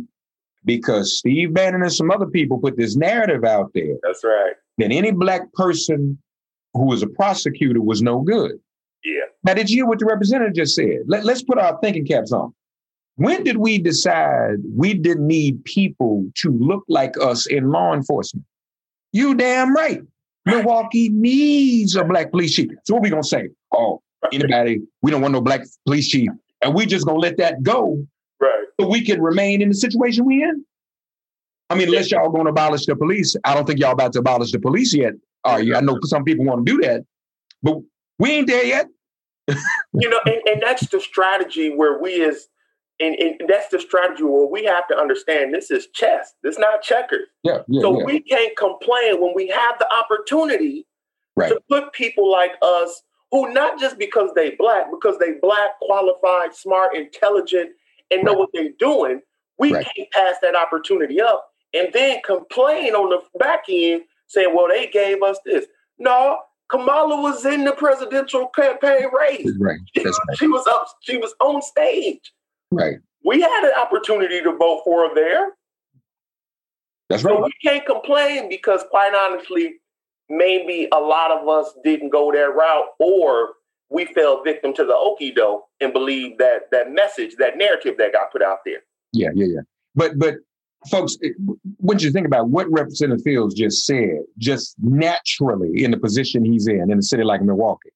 Because 0.64 1.18
Steve 1.18 1.52
Bannon 1.52 1.82
and 1.82 1.92
some 1.92 2.10
other 2.10 2.26
people 2.26 2.58
put 2.58 2.76
this 2.76 2.96
narrative 2.96 3.44
out 3.44 3.70
there. 3.74 3.96
That's 4.02 4.24
right. 4.24 4.54
That 4.78 4.92
any 4.92 5.10
black 5.10 5.52
person 5.52 6.18
who 6.72 6.86
was 6.86 7.02
a 7.02 7.06
prosecutor 7.06 7.82
was 7.82 8.00
no 8.00 8.20
good. 8.20 8.52
Yeah. 9.04 9.24
Now, 9.44 9.54
did 9.54 9.68
you 9.68 9.78
hear 9.78 9.86
what 9.86 9.98
the 9.98 10.06
representative 10.06 10.54
just 10.54 10.74
said? 10.74 11.00
Let, 11.06 11.24
let's 11.24 11.42
put 11.42 11.58
our 11.58 11.78
thinking 11.82 12.06
caps 12.06 12.32
on. 12.32 12.54
When 13.16 13.44
did 13.44 13.58
we 13.58 13.78
decide 13.78 14.56
we 14.74 14.94
didn't 14.94 15.26
need 15.26 15.62
people 15.64 16.24
to 16.36 16.50
look 16.50 16.84
like 16.88 17.14
us 17.20 17.46
in 17.46 17.70
law 17.70 17.92
enforcement? 17.92 18.46
You 19.12 19.34
damn 19.34 19.74
right. 19.74 20.00
Milwaukee 20.44 21.08
needs 21.10 21.94
a 21.96 22.04
black 22.04 22.30
police 22.30 22.54
chief. 22.54 22.70
So 22.84 22.94
what 22.94 23.02
we 23.02 23.10
gonna 23.10 23.22
say? 23.22 23.48
Oh, 23.72 24.02
anybody, 24.32 24.80
we 25.02 25.10
don't 25.10 25.20
want 25.20 25.32
no 25.32 25.40
black 25.40 25.62
police 25.86 26.08
chief. 26.08 26.30
And 26.62 26.74
we 26.74 26.86
just 26.86 27.06
gonna 27.06 27.18
let 27.18 27.36
that 27.38 27.62
go. 27.62 28.04
Right. 28.40 28.64
So 28.80 28.88
we 28.88 29.04
can 29.04 29.20
remain 29.20 29.62
in 29.62 29.68
the 29.68 29.74
situation 29.74 30.24
we 30.24 30.42
in. 30.42 30.64
I 31.70 31.74
mean, 31.74 31.88
unless 31.88 32.10
y'all 32.10 32.30
gonna 32.30 32.50
abolish 32.50 32.86
the 32.86 32.96
police, 32.96 33.36
I 33.44 33.54
don't 33.54 33.66
think 33.66 33.78
y'all 33.78 33.92
about 33.92 34.12
to 34.14 34.18
abolish 34.18 34.52
the 34.52 34.60
police 34.60 34.94
yet. 34.94 35.14
Are 35.44 35.60
you? 35.60 35.74
I 35.74 35.80
know 35.80 35.98
some 36.04 36.24
people 36.24 36.44
want 36.44 36.66
to 36.66 36.72
do 36.72 36.80
that, 36.82 37.04
but 37.62 37.78
we 38.18 38.30
ain't 38.30 38.46
there 38.46 38.64
yet. 38.64 38.86
you 39.48 40.08
know, 40.08 40.20
and, 40.26 40.40
and 40.46 40.62
that's 40.62 40.88
the 40.88 41.00
strategy 41.00 41.74
where 41.74 42.00
we 42.00 42.24
as 42.24 42.46
and, 43.02 43.16
and, 43.16 43.48
that's 43.48 43.68
the 43.68 43.80
strategy 43.80 44.22
where 44.22 44.46
we 44.46 44.64
have 44.64 44.86
to 44.88 44.96
understand 44.96 45.52
this 45.52 45.70
is 45.70 45.88
chess. 45.92 46.34
This 46.42 46.54
is 46.54 46.58
not 46.58 46.82
checkers. 46.82 47.28
Yeah, 47.42 47.58
yeah 47.68 47.80
so 47.80 47.98
yeah. 47.98 48.04
we 48.04 48.20
can't 48.20 48.56
complain 48.56 49.20
when 49.20 49.32
we 49.34 49.48
have 49.48 49.78
the 49.78 49.92
opportunity 49.92 50.86
right. 51.36 51.48
to 51.48 51.60
put 51.68 51.92
people 51.92 52.30
like 52.30 52.52
us 52.62 53.02
who 53.30 53.52
not 53.52 53.80
just 53.80 53.98
because 53.98 54.30
they 54.34 54.50
black, 54.56 54.86
because 54.90 55.18
they 55.18 55.32
black, 55.40 55.70
qualified, 55.80 56.54
smart, 56.54 56.94
intelligent, 56.94 57.70
and 58.10 58.22
know 58.22 58.32
Right. 58.32 58.38
what 58.38 58.50
they're 58.52 58.72
doing, 58.78 59.22
we 59.58 59.72
Right. 59.72 59.86
can't 59.96 60.10
pass 60.10 60.36
that 60.42 60.54
opportunity 60.54 61.20
up 61.20 61.50
and 61.74 61.92
then 61.92 62.20
complain 62.24 62.94
on 62.94 63.08
the 63.10 63.22
back 63.38 63.64
end 63.68 64.04
saying, 64.26 64.54
well, 64.54 64.68
they 64.68 64.86
gave 64.86 65.22
us 65.22 65.38
this. 65.44 65.66
No, 65.98 66.40
Kamala 66.68 67.20
was 67.20 67.44
in 67.44 67.64
the 67.64 67.72
presidential 67.72 68.48
campaign 68.48 69.08
race. 69.12 69.50
Right. 69.58 69.78
She, 69.94 70.04
right. 70.04 70.14
she 70.36 70.46
was 70.46 70.66
up, 70.66 70.86
she 71.02 71.16
was 71.16 71.34
on 71.40 71.62
stage. 71.62 72.32
Right. 72.72 72.96
We 73.24 73.40
had 73.40 73.64
an 73.64 73.72
opportunity 73.80 74.40
to 74.42 74.56
vote 74.56 74.82
for 74.84 75.08
her 75.08 75.14
there. 75.14 75.52
That's 77.08 77.22
So 77.22 77.34
right. 77.34 77.44
we 77.44 77.52
can't 77.68 77.86
complain 77.86 78.48
because, 78.48 78.82
quite 78.90 79.14
honestly, 79.14 79.74
maybe 80.28 80.88
a 80.92 80.98
lot 80.98 81.30
of 81.30 81.46
us 81.48 81.72
didn't 81.84 82.10
go 82.10 82.32
that 82.32 82.54
route, 82.54 82.86
or 82.98 83.50
we 83.90 84.06
fell 84.06 84.42
victim 84.42 84.72
to 84.74 84.84
the 84.84 84.94
okie 84.94 85.34
doke 85.34 85.64
and 85.80 85.92
believe 85.92 86.38
that 86.38 86.70
that 86.72 86.90
message, 86.92 87.36
that 87.38 87.58
narrative 87.58 87.96
that 87.98 88.12
got 88.12 88.32
put 88.32 88.42
out 88.42 88.58
there. 88.64 88.78
Yeah, 89.12 89.28
yeah, 89.34 89.46
yeah. 89.46 89.60
But 89.94 90.18
but 90.18 90.36
folks, 90.90 91.16
it- 91.20 91.36
when 91.76 91.98
you 91.98 92.10
think 92.10 92.26
about 92.26 92.48
what 92.48 92.70
Representative 92.70 93.22
Fields 93.22 93.54
just 93.54 93.84
said, 93.84 94.20
just 94.38 94.74
naturally 94.80 95.84
in 95.84 95.90
the 95.90 95.98
position 95.98 96.44
he's 96.44 96.66
in 96.66 96.90
in 96.90 96.98
a 96.98 97.02
city 97.02 97.22
like 97.24 97.42
Milwaukee, 97.42 97.90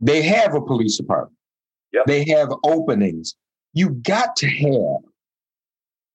they 0.00 0.22
have 0.22 0.54
a 0.54 0.60
police 0.60 0.96
department. 0.96 1.35
Yep. 1.92 2.06
They 2.06 2.24
have 2.30 2.48
openings. 2.64 3.34
You 3.72 3.90
got 3.90 4.36
to 4.36 4.48
have 4.48 5.02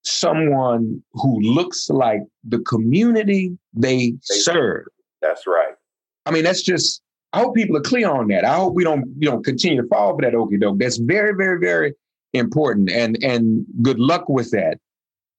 someone 0.04 1.04
who 1.14 1.40
looks 1.42 1.90
like 1.90 2.22
the 2.44 2.60
community 2.60 3.58
they 3.74 4.14
serve. 4.22 4.86
That's 5.22 5.46
right. 5.48 5.74
I 6.26 6.32
mean, 6.32 6.44
that's 6.44 6.62
just. 6.64 7.02
I 7.34 7.40
hope 7.40 7.56
people 7.56 7.78
are 7.78 7.82
clear 7.82 8.10
on 8.10 8.28
that. 8.28 8.44
I 8.44 8.56
hope 8.56 8.74
we 8.74 8.84
don't, 8.84 9.06
you 9.18 9.30
know, 9.30 9.40
continue 9.40 9.82
to 9.82 9.88
fall 9.88 10.14
for 10.16 10.22
that 10.22 10.36
okey 10.36 10.58
doke. 10.58 10.80
That's 10.80 10.98
very, 10.98 11.34
very, 11.34 11.60
very 11.60 11.94
important. 12.34 12.92
And 12.92 13.18
and 13.24 13.66
good 13.82 14.00
luck 14.00 14.28
with 14.28 14.52
that. 14.52 14.78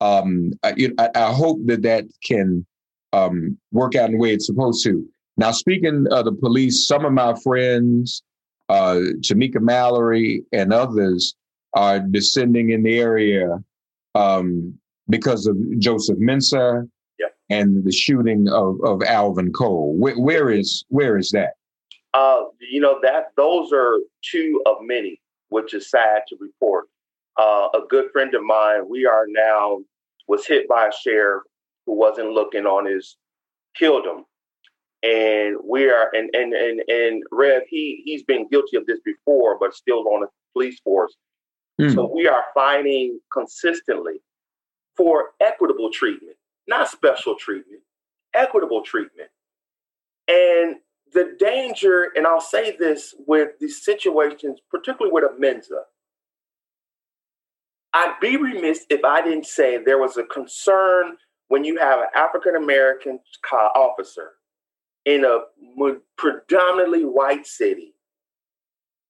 Um, 0.00 0.52
I, 0.62 0.72
you- 0.76 0.94
I, 0.98 1.10
I 1.14 1.32
hope 1.32 1.58
that 1.66 1.82
that 1.82 2.04
can 2.24 2.64
um, 3.12 3.58
work 3.72 3.94
out 3.94 4.06
in 4.06 4.12
the 4.12 4.18
way 4.18 4.32
it's 4.32 4.46
supposed 4.46 4.82
to. 4.84 5.06
Now, 5.36 5.50
speaking 5.50 6.06
of 6.10 6.24
the 6.24 6.32
police, 6.32 6.86
some 6.86 7.04
of 7.04 7.12
my 7.12 7.34
friends, 7.42 8.22
uh, 8.72 9.00
Tamika 9.20 9.60
Mallory 9.60 10.44
and 10.52 10.72
others, 10.72 11.34
are 11.74 12.00
descending 12.00 12.70
in 12.70 12.82
the 12.82 12.98
area 12.98 13.62
um, 14.14 14.78
because 15.08 15.46
of 15.46 15.56
Joseph 15.78 16.18
Mensah 16.18 16.88
Yep. 17.18 17.34
and 17.50 17.84
the 17.84 17.92
shooting 17.92 18.48
of, 18.48 18.80
of 18.84 19.02
Alvin 19.02 19.52
Cole. 19.52 19.94
Where, 19.96 20.18
where 20.18 20.50
is 20.50 20.84
where 20.88 21.16
is 21.18 21.30
that? 21.30 21.52
Uh, 22.14 22.44
you 22.60 22.80
know 22.80 22.98
that 23.02 23.28
those 23.36 23.72
are 23.72 23.98
two 24.22 24.62
of 24.66 24.76
many, 24.80 25.20
which 25.50 25.74
is 25.74 25.90
sad 25.90 26.22
to 26.28 26.36
report. 26.40 26.86
Uh, 27.38 27.68
a 27.74 27.80
good 27.88 28.10
friend 28.12 28.34
of 28.34 28.42
mine, 28.42 28.88
we 28.88 29.06
are 29.06 29.26
now 29.28 29.78
was 30.28 30.46
hit 30.46 30.68
by 30.68 30.86
a 30.86 30.92
sheriff 31.02 31.42
who 31.86 31.94
wasn't 31.94 32.30
looking 32.30 32.66
on 32.66 32.86
his, 32.86 33.16
killed 33.74 34.06
him, 34.06 34.24
and 35.02 35.56
we 35.64 35.88
are 35.88 36.10
and 36.14 36.30
and 36.34 36.52
and 36.52 36.80
and 36.88 37.22
Rev 37.32 37.62
he 37.68 38.02
he's 38.04 38.22
been 38.22 38.48
guilty 38.48 38.76
of 38.76 38.86
this 38.86 39.00
before, 39.04 39.58
but 39.58 39.74
still 39.74 40.06
on 40.08 40.20
the 40.22 40.28
police 40.52 40.78
force. 40.80 41.14
Hmm. 41.80 41.90
So 41.90 42.12
we 42.12 42.28
are 42.28 42.44
fighting 42.54 43.18
consistently 43.32 44.20
for 44.96 45.30
equitable 45.40 45.90
treatment, 45.90 46.36
not 46.68 46.88
special 46.88 47.34
treatment, 47.34 47.82
equitable 48.34 48.82
treatment. 48.82 49.30
And 50.28 50.76
the 51.12 51.34
danger, 51.38 52.12
and 52.14 52.26
I'll 52.26 52.40
say 52.40 52.76
this 52.76 53.14
with 53.26 53.50
these 53.60 53.84
situations, 53.84 54.60
particularly 54.70 55.12
with 55.12 55.24
a 55.24 55.34
Mensah, 55.40 55.82
I'd 57.92 58.16
be 58.20 58.36
remiss 58.36 58.86
if 58.88 59.04
I 59.04 59.20
didn't 59.20 59.46
say 59.46 59.78
there 59.82 59.98
was 59.98 60.16
a 60.16 60.24
concern 60.24 61.16
when 61.48 61.64
you 61.64 61.78
have 61.78 62.00
an 62.00 62.06
African 62.14 62.54
American 62.56 63.18
officer 63.74 64.32
in 65.04 65.24
a 65.24 65.40
predominantly 66.16 67.04
white 67.04 67.46
city. 67.46 67.94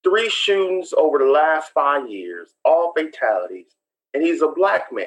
Three 0.05 0.28
shootings 0.28 0.92
over 0.96 1.18
the 1.18 1.26
last 1.26 1.72
five 1.72 2.09
years, 2.09 2.55
all 2.64 2.92
fatalities, 2.96 3.76
and 4.14 4.22
he's 4.22 4.42
a 4.42 4.48
black 4.48 4.92
man. 4.92 5.07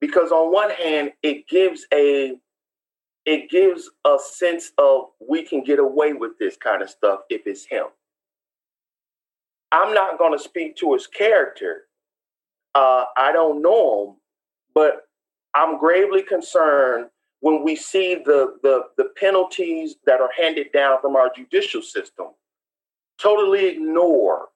Because 0.00 0.30
on 0.30 0.52
one 0.52 0.70
hand, 0.70 1.12
it 1.22 1.48
gives 1.48 1.86
a 1.92 2.38
it 3.26 3.50
gives 3.50 3.90
a 4.06 4.16
sense 4.18 4.72
of 4.78 5.08
we 5.28 5.42
can 5.42 5.62
get 5.62 5.78
away 5.78 6.14
with 6.14 6.38
this 6.38 6.56
kind 6.56 6.80
of 6.80 6.88
stuff 6.88 7.20
if 7.28 7.46
it's 7.46 7.66
him. 7.66 7.86
I'm 9.70 9.92
not 9.92 10.18
going 10.18 10.32
to 10.32 10.42
speak 10.42 10.76
to 10.76 10.94
his 10.94 11.06
character. 11.06 11.82
Uh, 12.74 13.04
I 13.18 13.32
don't 13.32 13.60
know 13.60 14.06
him, 14.06 14.16
but 14.74 15.08
I'm 15.54 15.78
gravely 15.78 16.22
concerned 16.22 17.08
when 17.40 17.62
we 17.62 17.76
see 17.76 18.16
the, 18.16 18.56
the 18.62 18.82
the 18.96 19.10
penalties 19.16 19.96
that 20.06 20.20
are 20.20 20.30
handed 20.36 20.72
down 20.72 21.00
from 21.00 21.16
our 21.16 21.30
judicial 21.34 21.82
system 21.82 22.28
totally 23.20 23.66
ignore 23.66 24.48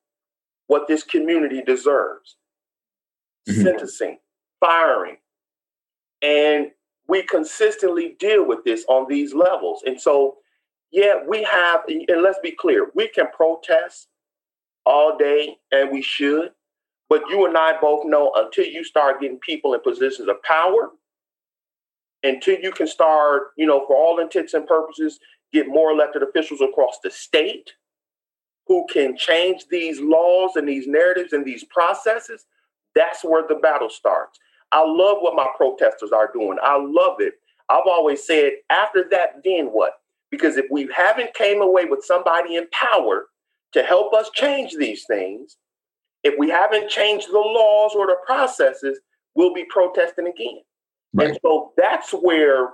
what 0.66 0.88
this 0.88 1.02
community 1.02 1.62
deserves. 1.62 2.36
Mhm. 3.48 3.62
Sentencing, 3.64 4.18
firing, 4.60 5.18
and 6.22 6.70
we 7.08 7.22
consistently 7.24 8.16
deal 8.18 8.46
with 8.46 8.62
this 8.64 8.84
on 8.88 9.08
these 9.08 9.34
levels. 9.34 9.82
And 9.84 10.00
so, 10.00 10.38
yeah, 10.92 11.22
we 11.26 11.42
have, 11.42 11.82
and 11.88 12.22
let's 12.22 12.38
be 12.38 12.52
clear, 12.52 12.90
we 12.94 13.08
can 13.08 13.26
protest 13.32 14.08
all 14.86 15.16
day 15.18 15.58
and 15.72 15.90
we 15.90 16.02
should, 16.02 16.52
but 17.08 17.22
you 17.28 17.46
and 17.46 17.58
I 17.58 17.78
both 17.80 18.04
know 18.06 18.32
until 18.36 18.64
you 18.66 18.84
start 18.84 19.20
getting 19.20 19.38
people 19.40 19.74
in 19.74 19.80
positions 19.80 20.28
of 20.28 20.40
power, 20.44 20.90
until 22.22 22.58
you 22.58 22.70
can 22.70 22.86
start, 22.86 23.48
you 23.56 23.66
know, 23.66 23.84
for 23.86 23.96
all 23.96 24.20
intents 24.20 24.54
and 24.54 24.66
purposes, 24.66 25.18
get 25.52 25.68
more 25.68 25.90
elected 25.90 26.22
officials 26.22 26.60
across 26.60 26.98
the 27.02 27.10
state 27.10 27.72
who 28.66 28.86
can 28.92 29.16
change 29.16 29.64
these 29.70 30.00
laws 30.00 30.52
and 30.56 30.68
these 30.68 30.86
narratives 30.86 31.32
and 31.32 31.44
these 31.44 31.64
processes, 31.64 32.46
that's 32.94 33.24
where 33.24 33.46
the 33.46 33.56
battle 33.56 33.90
starts. 33.90 34.38
I 34.70 34.80
love 34.80 35.18
what 35.20 35.34
my 35.34 35.48
protesters 35.56 36.12
are 36.12 36.30
doing. 36.32 36.58
I 36.62 36.76
love 36.78 37.16
it. 37.18 37.34
I've 37.68 37.86
always 37.86 38.26
said, 38.26 38.52
after 38.70 39.04
that, 39.10 39.42
then 39.44 39.66
what? 39.66 39.94
Because 40.30 40.56
if 40.56 40.66
we 40.70 40.88
haven't 40.94 41.34
came 41.34 41.60
away 41.60 41.84
with 41.84 42.04
somebody 42.04 42.56
in 42.56 42.66
power 42.70 43.26
to 43.72 43.82
help 43.82 44.14
us 44.14 44.30
change 44.34 44.74
these 44.76 45.04
things, 45.06 45.56
if 46.22 46.34
we 46.38 46.48
haven't 46.48 46.88
changed 46.88 47.28
the 47.28 47.38
laws 47.38 47.92
or 47.94 48.06
the 48.06 48.16
processes, 48.24 49.00
we'll 49.34 49.52
be 49.52 49.64
protesting 49.68 50.28
again. 50.28 50.60
Right. 51.14 51.28
And 51.30 51.38
so 51.44 51.72
that's 51.76 52.12
where 52.12 52.70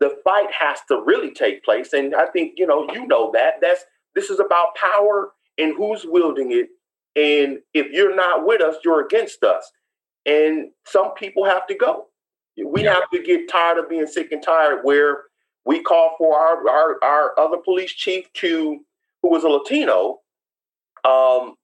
the 0.00 0.16
fight 0.24 0.52
has 0.52 0.80
to 0.88 1.02
really 1.04 1.32
take 1.32 1.64
place. 1.64 1.92
And 1.92 2.14
I 2.14 2.26
think, 2.26 2.54
you 2.56 2.66
know, 2.66 2.88
you 2.92 3.06
know 3.06 3.30
that. 3.34 3.54
That's 3.62 3.84
this 4.14 4.30
is 4.30 4.40
about 4.40 4.74
power 4.76 5.32
and 5.58 5.74
who's 5.76 6.04
wielding 6.08 6.52
it. 6.52 6.68
And 7.16 7.58
if 7.74 7.92
you're 7.92 8.14
not 8.16 8.46
with 8.46 8.62
us, 8.62 8.76
you're 8.84 9.04
against 9.06 9.42
us. 9.44 9.70
And 10.26 10.70
some 10.86 11.14
people 11.14 11.44
have 11.44 11.66
to 11.68 11.74
go. 11.74 12.06
We 12.64 12.84
Yeah. 12.84 12.94
have 12.94 13.10
to 13.12 13.22
get 13.22 13.48
tired 13.48 13.78
of 13.78 13.88
being 13.88 14.06
sick 14.06 14.32
and 14.32 14.42
tired 14.42 14.80
where 14.84 15.24
we 15.64 15.82
call 15.82 16.16
for 16.18 16.38
our, 16.38 16.68
our, 16.68 16.98
our 17.04 17.40
other 17.40 17.58
police 17.58 17.92
chief 17.92 18.32
to 18.34 18.80
who 19.22 19.30
was 19.30 19.44
a 19.44 19.48
Latino. 19.48 20.20
Um, 21.04 21.56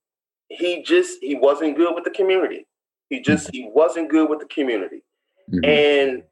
he 0.51 0.83
just 0.85 1.19
he 1.23 1.37
wasn't 1.37 1.77
good 1.77 1.95
with 1.95 2.05
the 2.05 2.11
community. 2.11 2.67
He 3.11 3.21
just 3.23 3.51
he 3.53 3.71
wasn't 3.75 4.11
good 4.11 4.31
with 4.31 4.41
the 4.41 4.47
community. 4.49 5.03
Mhm. 5.53 5.65
And 5.65 6.23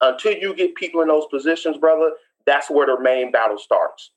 until 0.00 0.32
you 0.34 0.54
get 0.54 0.74
people 0.74 1.00
in 1.00 1.08
those 1.08 1.26
positions, 1.30 1.78
brother, 1.78 2.12
that's 2.46 2.70
where 2.70 2.86
the 2.86 3.00
main 3.00 3.30
battle 3.30 3.58
starts. 3.58 4.10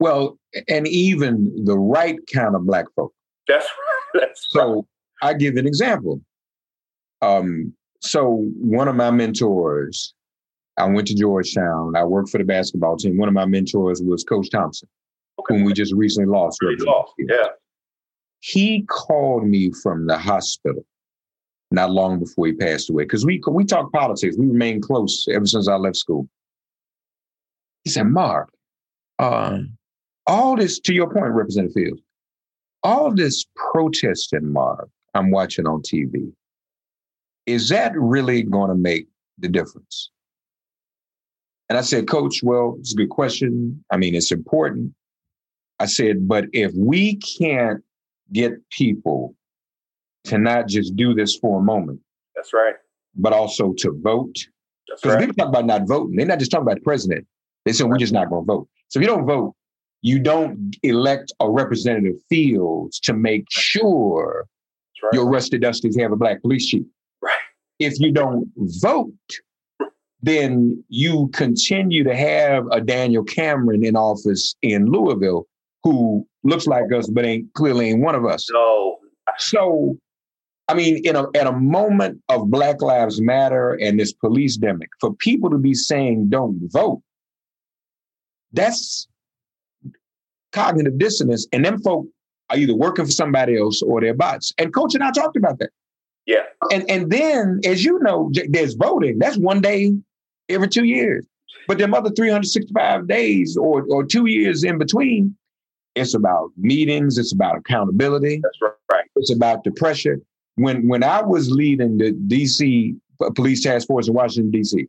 Well, 0.00 0.38
and 0.68 0.86
even 0.88 1.64
the 1.64 1.78
right 1.78 2.18
kind 2.32 2.54
of 2.54 2.66
black 2.66 2.86
folk. 2.96 3.12
That's 3.46 3.66
that's 4.14 4.46
So 4.50 4.86
I 5.22 5.34
give 5.34 5.56
an 5.56 5.66
example. 5.66 6.20
Um, 7.22 7.72
so 8.00 8.44
one 8.58 8.88
of 8.88 8.96
my 8.96 9.10
mentors, 9.10 10.14
I 10.76 10.86
went 10.86 11.06
to 11.08 11.14
Georgetown. 11.14 11.96
I 11.96 12.04
worked 12.04 12.28
for 12.28 12.38
the 12.38 12.44
basketball 12.44 12.96
team. 12.96 13.16
One 13.16 13.28
of 13.28 13.34
my 13.34 13.46
mentors 13.46 14.02
was 14.02 14.24
Coach 14.24 14.50
Thompson, 14.50 14.88
okay. 15.38 15.54
whom 15.54 15.64
we 15.64 15.72
just 15.72 15.94
recently 15.94 16.28
lost. 16.30 16.58
Lost. 16.62 17.12
Yeah. 17.18 17.48
He 18.40 18.82
called 18.88 19.46
me 19.46 19.70
from 19.82 20.06
the 20.06 20.18
hospital 20.18 20.84
not 21.74 21.90
long 21.90 22.18
before 22.18 22.46
he 22.46 22.52
passed 22.52 22.90
away 22.90 23.04
because 23.04 23.24
we 23.24 23.40
we 23.48 23.64
talk 23.64 23.92
politics. 23.92 24.36
We 24.38 24.46
remained 24.46 24.82
close 24.82 25.26
ever 25.30 25.46
since 25.46 25.68
I 25.68 25.76
left 25.76 25.96
school. 25.96 26.28
He 27.84 27.90
said, 27.90 28.06
"Mark, 28.06 28.52
uh, 29.18 29.58
all 30.26 30.56
this 30.56 30.80
to 30.80 30.94
your 30.94 31.12
point, 31.12 31.32
Representative 31.32 31.74
Fields, 31.74 32.02
all 32.82 33.14
this 33.14 33.44
protesting, 33.54 34.52
Mark, 34.52 34.88
I'm 35.14 35.30
watching 35.30 35.66
on 35.66 35.82
TV. 35.82 36.32
Is 37.46 37.68
that 37.68 37.92
really 37.96 38.42
going 38.42 38.70
to 38.70 38.76
make 38.76 39.08
the 39.38 39.48
difference?" 39.48 40.10
And 41.68 41.78
I 41.78 41.80
said, 41.80 42.06
Coach, 42.06 42.42
well, 42.42 42.76
it's 42.78 42.92
a 42.92 42.96
good 42.96 43.08
question. 43.08 43.82
I 43.90 43.96
mean, 43.96 44.14
it's 44.14 44.30
important. 44.30 44.92
I 45.80 45.86
said, 45.86 46.28
but 46.28 46.44
if 46.52 46.72
we 46.76 47.16
can't 47.16 47.82
get 48.32 48.52
people 48.70 49.34
to 50.24 50.38
not 50.38 50.68
just 50.68 50.96
do 50.96 51.14
this 51.14 51.36
for 51.36 51.60
a 51.60 51.62
moment, 51.62 52.00
That's 52.34 52.52
right. 52.52 52.74
but 53.14 53.32
also 53.32 53.72
to 53.78 53.92
vote. 54.02 54.34
That's 54.88 55.00
Because 55.02 55.16
right. 55.16 55.26
they 55.28 55.32
talk 55.32 55.48
about 55.48 55.66
not 55.66 55.86
voting. 55.86 56.16
They're 56.16 56.26
not 56.26 56.38
just 56.38 56.50
talking 56.50 56.66
about 56.66 56.76
the 56.76 56.82
president. 56.82 57.26
They 57.64 57.72
say 57.72 57.84
we're 57.84 57.98
just 57.98 58.12
not 58.12 58.28
going 58.30 58.42
to 58.42 58.46
vote. 58.46 58.68
So 58.88 58.98
if 58.98 59.02
you 59.02 59.08
don't 59.08 59.26
vote, 59.26 59.54
you 60.02 60.18
don't 60.18 60.76
elect 60.82 61.32
a 61.40 61.50
representative 61.50 62.16
Fields 62.28 63.00
to 63.00 63.14
make 63.14 63.46
sure 63.50 64.46
right. 65.02 65.12
your 65.14 65.28
rusty 65.28 65.58
dusties 65.58 65.98
have 66.00 66.12
a 66.12 66.16
black 66.16 66.42
police 66.42 66.66
chief. 66.68 66.84
Right. 67.22 67.32
If 67.78 67.98
you 68.00 68.12
don't 68.12 68.46
vote, 68.56 69.12
then 70.22 70.82
you 70.88 71.28
continue 71.32 72.04
to 72.04 72.14
have 72.14 72.66
a 72.70 72.80
Daniel 72.80 73.24
Cameron 73.24 73.84
in 73.84 73.96
office 73.96 74.54
in 74.62 74.86
Louisville 74.86 75.46
who 75.82 76.26
looks 76.44 76.66
like 76.66 76.92
us 76.92 77.08
but 77.08 77.24
ain't 77.24 77.52
clearly 77.54 77.90
ain't 77.90 78.00
one 78.00 78.14
of 78.14 78.24
us. 78.24 78.46
No. 78.52 78.98
So, 79.38 79.96
I 80.68 80.74
mean, 80.74 81.04
in 81.04 81.14
a 81.16 81.26
at 81.34 81.46
a 81.46 81.52
moment 81.52 82.22
of 82.28 82.50
Black 82.50 82.80
Lives 82.80 83.20
Matter 83.20 83.74
and 83.74 84.00
this 84.00 84.12
police 84.12 84.56
demic, 84.56 84.88
for 85.00 85.14
people 85.14 85.50
to 85.50 85.58
be 85.58 85.74
saying 85.74 86.30
don't 86.30 86.58
vote, 86.72 87.02
that's 88.52 89.06
cognitive 90.52 90.98
dissonance. 90.98 91.46
And 91.52 91.64
them 91.64 91.80
folk 91.82 92.06
are 92.50 92.56
either 92.56 92.74
working 92.74 93.04
for 93.04 93.10
somebody 93.10 93.58
else 93.58 93.82
or 93.82 94.00
they're 94.00 94.14
bots. 94.14 94.52
And 94.56 94.72
Coach 94.72 94.94
and 94.94 95.02
I 95.02 95.10
talked 95.10 95.36
about 95.36 95.58
that. 95.58 95.70
Yeah. 96.26 96.44
And 96.72 96.88
and 96.88 97.10
then, 97.10 97.60
as 97.66 97.84
you 97.84 97.98
know, 98.00 98.30
there's 98.48 98.74
voting. 98.74 99.18
That's 99.18 99.36
one 99.36 99.60
day 99.60 99.92
every 100.48 100.68
two 100.68 100.84
years. 100.84 101.26
But 101.66 101.78
them 101.78 101.94
other 101.94 102.10
365 102.10 103.06
days 103.06 103.56
or 103.56 103.84
or 103.90 104.04
two 104.04 104.26
years 104.26 104.64
in 104.64 104.78
between, 104.78 105.36
it's 105.94 106.14
about 106.14 106.50
meetings, 106.56 107.18
it's 107.18 107.32
about 107.32 107.56
accountability, 107.56 108.40
That's 108.42 108.74
right. 108.90 109.04
it's 109.16 109.32
about 109.32 109.64
the 109.64 109.72
pressure. 109.72 110.20
When 110.56 110.86
when 110.88 111.02
I 111.02 111.22
was 111.22 111.50
leading 111.50 111.98
the 111.98 112.12
DC 112.12 112.96
Police 113.34 113.62
Task 113.62 113.86
Force 113.86 114.08
in 114.08 114.14
Washington, 114.14 114.52
DC, 114.52 114.86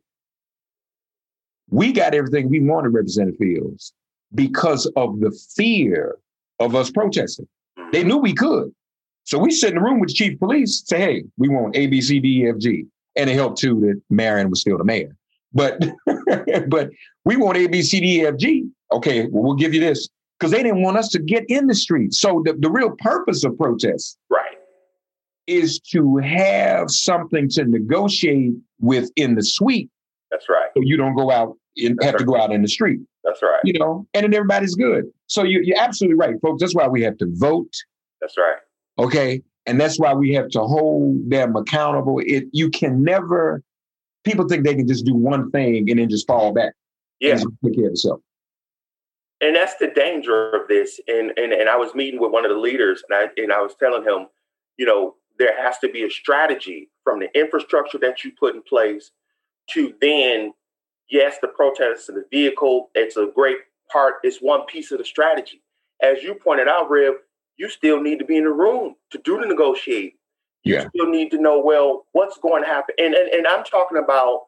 we 1.70 1.92
got 1.92 2.14
everything 2.14 2.48
we 2.48 2.60
wanted, 2.60 2.90
Representative 2.90 3.38
Fields, 3.38 3.92
because 4.34 4.86
of 4.96 5.20
the 5.20 5.36
fear 5.56 6.16
of 6.60 6.74
us 6.74 6.90
protesting. 6.90 7.48
They 7.92 8.04
knew 8.04 8.16
we 8.16 8.34
could. 8.34 8.72
So 9.24 9.38
we 9.38 9.50
sit 9.50 9.70
in 9.70 9.74
the 9.76 9.82
room 9.82 9.98
with 9.98 10.10
the 10.10 10.14
chief 10.14 10.34
of 10.34 10.38
police, 10.38 10.82
say, 10.86 10.98
hey, 10.98 11.24
we 11.36 11.48
want 11.48 11.76
A, 11.76 11.88
B, 11.88 12.00
C, 12.00 12.20
D, 12.20 12.44
E, 12.44 12.48
F, 12.48 12.58
G. 12.58 12.86
And 13.16 13.28
it 13.28 13.34
helped 13.34 13.58
too 13.58 13.80
that 13.80 14.00
Marion 14.08 14.50
was 14.50 14.60
still 14.60 14.78
the 14.78 14.84
mayor. 14.84 15.16
But 15.52 15.84
but 16.68 16.90
we 17.24 17.36
want 17.36 17.58
A, 17.58 17.66
B, 17.66 17.82
C, 17.82 18.00
D, 18.00 18.20
E, 18.20 18.26
F, 18.26 18.36
G. 18.36 18.68
Okay, 18.92 19.26
well, 19.26 19.42
we'll 19.42 19.56
give 19.56 19.74
you 19.74 19.80
this. 19.80 20.08
Because 20.38 20.52
they 20.52 20.62
didn't 20.62 20.82
want 20.82 20.98
us 20.98 21.08
to 21.08 21.18
get 21.18 21.44
in 21.48 21.66
the 21.66 21.74
street. 21.74 22.12
So 22.12 22.42
the, 22.44 22.52
the 22.52 22.70
real 22.70 22.94
purpose 22.98 23.42
of 23.42 23.56
protests 23.56 24.18
Right. 24.28 24.55
Is 25.46 25.78
to 25.80 26.16
have 26.18 26.90
something 26.90 27.48
to 27.50 27.64
negotiate 27.64 28.52
with 28.80 29.10
in 29.16 29.34
the 29.34 29.42
suite 29.42 29.90
That's 30.30 30.48
right. 30.48 30.68
so 30.76 30.82
you 30.82 30.96
don't 30.96 31.14
go 31.16 31.30
out 31.30 31.56
and 31.76 31.98
have 32.02 32.16
to 32.16 32.24
go 32.24 32.36
out 32.36 32.52
in 32.52 32.62
the 32.62 32.68
street 32.68 33.00
That's 33.24 33.42
right. 33.42 33.60
you 33.64 33.78
know 33.78 34.06
and 34.14 34.24
then 34.24 34.34
everybody's 34.34 34.74
good 34.74 35.04
so 35.26 35.42
you, 35.42 35.60
you're 35.62 35.78
absolutely 35.78 36.16
right 36.16 36.34
folks 36.42 36.60
that's 36.60 36.74
why 36.74 36.88
we 36.88 37.02
have 37.02 37.16
to 37.18 37.26
vote 37.38 37.72
That's 38.20 38.36
right. 38.36 38.56
okay 38.98 39.42
and 39.66 39.80
that's 39.80 39.98
why 39.98 40.14
we 40.14 40.32
have 40.34 40.48
to 40.50 40.60
hold 40.60 41.28
them 41.30 41.54
accountable 41.56 42.20
it 42.24 42.44
you 42.52 42.70
can 42.70 43.02
never 43.02 43.62
people 44.24 44.48
think 44.48 44.64
they 44.64 44.74
can 44.74 44.88
just 44.88 45.04
do 45.04 45.14
one 45.14 45.50
thing 45.50 45.88
and 45.90 45.98
then 46.00 46.08
just 46.08 46.26
fall 46.26 46.52
back 46.52 46.72
Yeah. 47.20 47.32
and 47.32 47.40
take 47.64 47.76
care 47.76 47.86
of 47.86 47.92
itself 47.92 48.20
and 49.42 49.54
that's 49.54 49.74
the 49.76 49.88
danger 49.88 50.50
of 50.50 50.66
this. 50.66 50.98
And, 51.08 51.30
and 51.36 51.52
and 51.52 51.68
I 51.68 51.76
was 51.76 51.94
meeting 51.94 52.18
with 52.18 52.32
one 52.32 52.46
of 52.46 52.50
the 52.50 52.56
leaders, 52.56 53.02
and 53.06 53.18
I 53.18 53.28
and 53.42 53.52
I 53.52 53.60
was 53.60 53.74
telling 53.78 54.02
him, 54.02 54.28
you 54.78 54.86
know, 54.86 55.14
there 55.38 55.56
has 55.62 55.78
to 55.80 55.88
be 55.90 56.04
a 56.04 56.10
strategy 56.10 56.90
from 57.04 57.20
the 57.20 57.28
infrastructure 57.38 57.98
that 57.98 58.24
you 58.24 58.32
put 58.38 58.54
in 58.54 58.62
place 58.62 59.10
to 59.70 59.94
then, 60.00 60.52
yes, 61.10 61.38
the 61.42 61.48
protest 61.48 62.08
and 62.08 62.18
the 62.18 62.24
vehicle. 62.30 62.90
It's 62.94 63.16
a 63.16 63.28
great 63.34 63.58
part. 63.92 64.16
It's 64.24 64.38
one 64.38 64.66
piece 64.66 64.92
of 64.92 64.98
the 64.98 65.04
strategy. 65.04 65.62
As 66.02 66.22
you 66.22 66.34
pointed 66.34 66.68
out, 66.68 66.90
Rev, 66.90 67.14
you 67.58 67.68
still 67.70 68.00
need 68.00 68.18
to 68.20 68.24
be 68.24 68.36
in 68.38 68.44
the 68.44 68.50
room 68.52 68.96
to 69.10 69.18
do 69.18 69.40
the 69.40 69.46
negotiating. 69.46 70.12
You 70.64 70.74
Yeah. 70.76 70.88
still 70.90 71.08
need 71.10 71.30
to 71.32 71.38
know 71.38 71.60
well 71.60 72.06
what's 72.12 72.38
going 72.38 72.62
to 72.64 72.68
happen, 72.68 72.94
and 72.98 73.14
and, 73.14 73.28
and 73.30 73.46
I'm 73.46 73.64
talking 73.64 73.98
about 73.98 74.46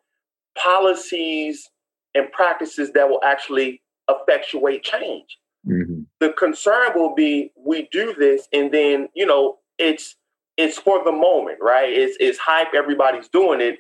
policies 0.56 1.70
and 2.14 2.30
practices 2.32 2.92
that 2.92 3.08
will 3.08 3.22
actually 3.24 3.82
effectuate 4.10 4.82
change. 4.84 5.38
Mhm. 5.66 6.06
The 6.20 6.32
concern 6.34 6.92
will 6.96 7.14
be 7.14 7.52
we 7.56 7.88
do 7.92 8.14
this 8.14 8.48
and 8.52 8.72
then, 8.72 9.08
you 9.14 9.26
know, 9.26 9.60
it's 9.78 10.16
it's 10.58 10.78
for 10.78 11.04
the 11.04 11.12
moment, 11.12 11.58
right? 11.62 11.90
It's 11.90 12.18
it's 12.20 12.38
hype, 12.38 12.74
everybody's 12.74 13.28
doing 13.28 13.62
it, 13.62 13.78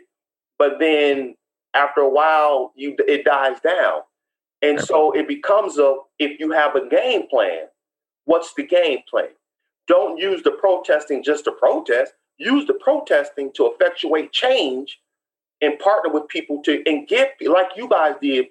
but 0.58 0.78
then 0.80 1.36
after 1.74 2.02
a 2.02 2.10
while 2.10 2.72
you 2.76 2.96
it 3.08 3.26
dies 3.26 3.60
down. 3.60 4.02
And 4.62 4.80
so 4.80 5.12
it 5.12 5.28
becomes 5.28 5.78
a 5.78 5.96
if 6.18 6.40
you 6.40 6.52
have 6.52 6.76
a 6.76 6.88
game 6.88 7.28
plan, 7.28 7.66
what's 8.24 8.54
the 8.54 8.64
game 8.64 9.00
plan? 9.10 9.30
Don't 9.88 10.18
use 10.18 10.42
the 10.44 10.52
protesting 10.52 11.22
just 11.24 11.44
to 11.46 11.52
protest. 11.52 12.14
Use 12.38 12.66
the 12.66 12.74
protesting 12.74 13.52
to 13.56 13.66
effectuate 13.66 14.32
change 14.32 15.00
and 15.60 15.78
partner 15.80 16.12
with 16.12 16.28
people 16.28 16.62
to 16.64 16.82
and 16.86 17.08
give 17.08 17.28
like 17.46 17.70
you 17.76 17.88
guys 17.88 18.14
did, 18.22 18.46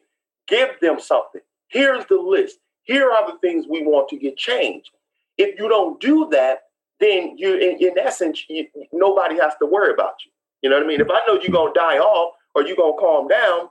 give 0.48 0.72
them 0.82 1.00
something. 1.00 1.42
Here's 1.70 2.06
the 2.08 2.20
list. 2.20 2.60
Here 2.84 3.12
are 3.12 3.32
the 3.32 3.40
things 3.40 3.68
we 3.70 3.84
want 3.84 4.10
to 4.10 4.18
get 4.18 4.38
changed. 4.38 4.92
If 5.38 5.60
you 5.60 5.70
don't 5.70 6.02
do 6.02 6.30
that, 6.32 6.63
then 7.00 7.38
you, 7.38 7.56
in, 7.56 7.78
in 7.80 7.98
essence, 8.00 8.44
you, 8.50 8.68
nobody 8.92 9.40
has 9.40 9.54
to 9.62 9.66
worry 9.66 9.94
about 9.94 10.16
you. 10.26 10.32
You 10.62 10.70
know 10.70 10.78
what 10.78 10.86
I 10.86 10.88
mean? 10.88 11.02
If 11.02 11.10
I 11.10 11.22
know 11.28 11.40
you're 11.40 11.52
gonna 11.52 11.74
die 11.74 12.00
off 12.00 12.34
or 12.56 12.66
you're 12.66 12.76
gonna 12.76 12.98
calm 13.00 13.28
down, 13.28 13.70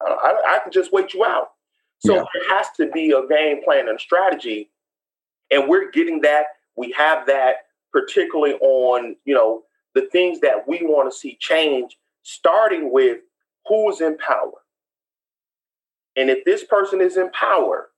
I, 0.00 0.34
I, 0.46 0.58
can 0.62 0.72
just 0.72 0.92
wait 0.92 1.14
you 1.14 1.24
out. 1.24 1.50
So 1.98 2.14
Yeah. 2.16 2.24
there 2.34 2.56
has 2.56 2.66
to 2.76 2.90
be 2.90 3.12
a 3.12 3.26
game 3.26 3.62
plan 3.64 3.88
and 3.88 4.00
strategy, 4.00 4.70
and 5.50 5.68
we're 5.68 5.90
getting 5.90 6.20
that. 6.22 6.46
We 6.76 6.92
have 6.92 7.26
that, 7.26 7.66
particularly 7.92 8.54
on 8.54 9.16
you 9.24 9.34
know 9.34 9.64
the 9.94 10.02
things 10.12 10.40
that 10.40 10.66
we 10.66 10.80
want 10.82 11.12
to 11.12 11.16
see 11.16 11.36
change, 11.40 11.98
starting 12.22 12.92
with 12.92 13.18
who's 13.66 14.00
in 14.00 14.16
power. 14.18 14.52
And 16.16 16.30
if 16.30 16.44
this 16.44 16.64
person 16.64 17.00
is 17.00 17.16
in 17.16 17.30
power, 17.30 17.90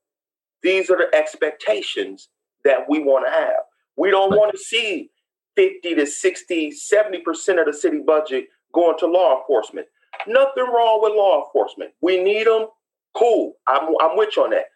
these 0.62 0.90
are 0.90 0.96
the 0.96 1.14
expectations 1.14 2.29
that 2.64 2.88
we 2.88 3.00
want 3.00 3.27
to 3.27 3.33
have. 3.33 3.63
We 3.96 4.11
don't 4.11 4.30
want 4.30 4.52
to 4.52 4.59
see 4.59 5.11
50 5.57 5.94
to 5.94 6.07
60, 6.07 6.72
70% 6.72 7.61
of 7.61 7.66
the 7.66 7.72
city 7.72 8.00
budget 8.04 8.48
going 8.72 8.98
to 8.98 9.07
law 9.07 9.38
enforcement. 9.38 9.87
Nothing 10.26 10.64
wrong 10.64 11.00
with 11.02 11.12
law 11.14 11.44
enforcement. 11.44 11.92
We 12.00 12.22
need 12.22 12.46
them. 12.46 12.66
Cool. 13.14 13.54
I'm, 13.66 13.94
I'm 14.00 14.16
with 14.16 14.37
you 14.37 14.44
on 14.44 14.50
that. 14.50 14.66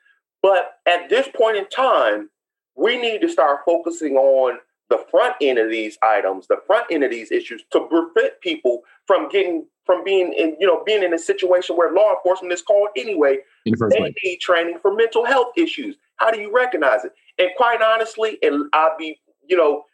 But 0.42 0.74
at 0.86 1.08
this 1.08 1.28
point 1.36 1.56
in 1.56 1.68
time, 1.68 2.30
we 2.76 2.96
need 2.96 3.20
to 3.22 3.28
start 3.28 3.60
focusing 3.66 4.14
on 4.16 4.58
the 4.88 5.04
front 5.10 5.34
end 5.40 5.58
of 5.58 5.70
these 5.70 5.98
items, 6.02 6.46
the 6.46 6.60
front 6.66 6.86
end 6.90 7.04
of 7.04 7.10
these 7.10 7.30
issues 7.30 7.62
to 7.72 7.80
prevent 7.80 8.40
people 8.40 8.82
from 9.06 9.28
getting 9.28 9.66
from 9.84 10.04
being 10.04 10.34
in, 10.34 10.54
you 10.60 10.66
know, 10.66 10.82
being 10.84 11.02
in 11.02 11.14
a 11.14 11.18
situation 11.18 11.74
where 11.74 11.92
law 11.92 12.14
enforcement 12.14 12.52
is 12.52 12.60
called 12.60 12.88
anyway 12.94 13.38
the 13.64 13.88
they 13.90 14.14
need 14.22 14.38
training 14.38 14.78
for 14.82 14.94
mental 14.94 15.24
health 15.24 15.48
issues. 15.56 15.96
How 16.16 16.30
do 16.30 16.38
you 16.38 16.52
recognize 16.54 17.04
it? 17.04 17.12
And 17.38 17.50
quite 17.56 17.80
honestly, 17.82 18.38
and 18.42 18.64
I'll 18.72 18.96
be, 18.98 19.20
you 19.46 19.56
know, 19.56 19.84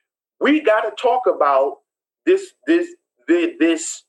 we 0.41 0.61
got 0.61 0.83
to 0.83 0.91
talk 1.01 1.23
about 1.27 1.79
this, 2.27 2.53
this, 2.67 2.89
this, 3.29 3.53
this, 3.59 4.05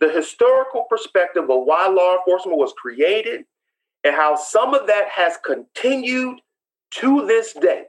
the 0.00 0.10
historical 0.10 0.84
perspective 0.88 1.44
of 1.44 1.64
why 1.64 1.88
law 1.88 2.16
enforcement 2.18 2.58
was 2.58 2.72
created 2.76 3.44
and 4.04 4.14
how 4.14 4.36
some 4.36 4.74
of 4.74 4.86
that 4.86 5.08
has 5.08 5.38
continued 5.44 6.40
to 6.92 7.26
this 7.26 7.52
day. 7.54 7.84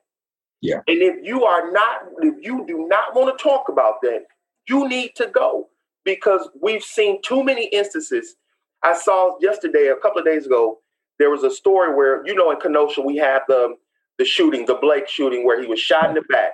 Yeah. 0.61 0.81
And 0.87 1.01
if 1.01 1.17
you 1.23 1.45
are 1.45 1.71
not, 1.71 2.01
if 2.21 2.35
you 2.41 2.65
do 2.67 2.87
not 2.89 3.15
want 3.15 3.37
to 3.37 3.41
talk 3.41 3.69
about 3.69 3.95
that, 4.01 4.25
you 4.67 4.87
need 4.87 5.11
to 5.15 5.27
go 5.27 5.67
because 6.03 6.49
we've 6.61 6.83
seen 6.83 7.21
too 7.21 7.43
many 7.43 7.67
instances. 7.67 8.35
I 8.83 8.97
saw 8.97 9.37
yesterday, 9.39 9.87
a 9.87 9.95
couple 9.95 10.19
of 10.19 10.25
days 10.25 10.45
ago, 10.45 10.79
there 11.17 11.29
was 11.29 11.43
a 11.43 11.51
story 11.51 11.93
where, 11.95 12.25
you 12.25 12.33
know, 12.33 12.51
in 12.51 12.59
Kenosha, 12.59 13.01
we 13.01 13.17
had 13.17 13.41
the 13.47 13.75
the 14.19 14.25
shooting, 14.25 14.65
the 14.67 14.75
Blake 14.75 15.07
shooting, 15.09 15.45
where 15.45 15.59
he 15.59 15.67
was 15.67 15.79
shot 15.79 16.09
in 16.09 16.13
the 16.15 16.21
back. 16.21 16.51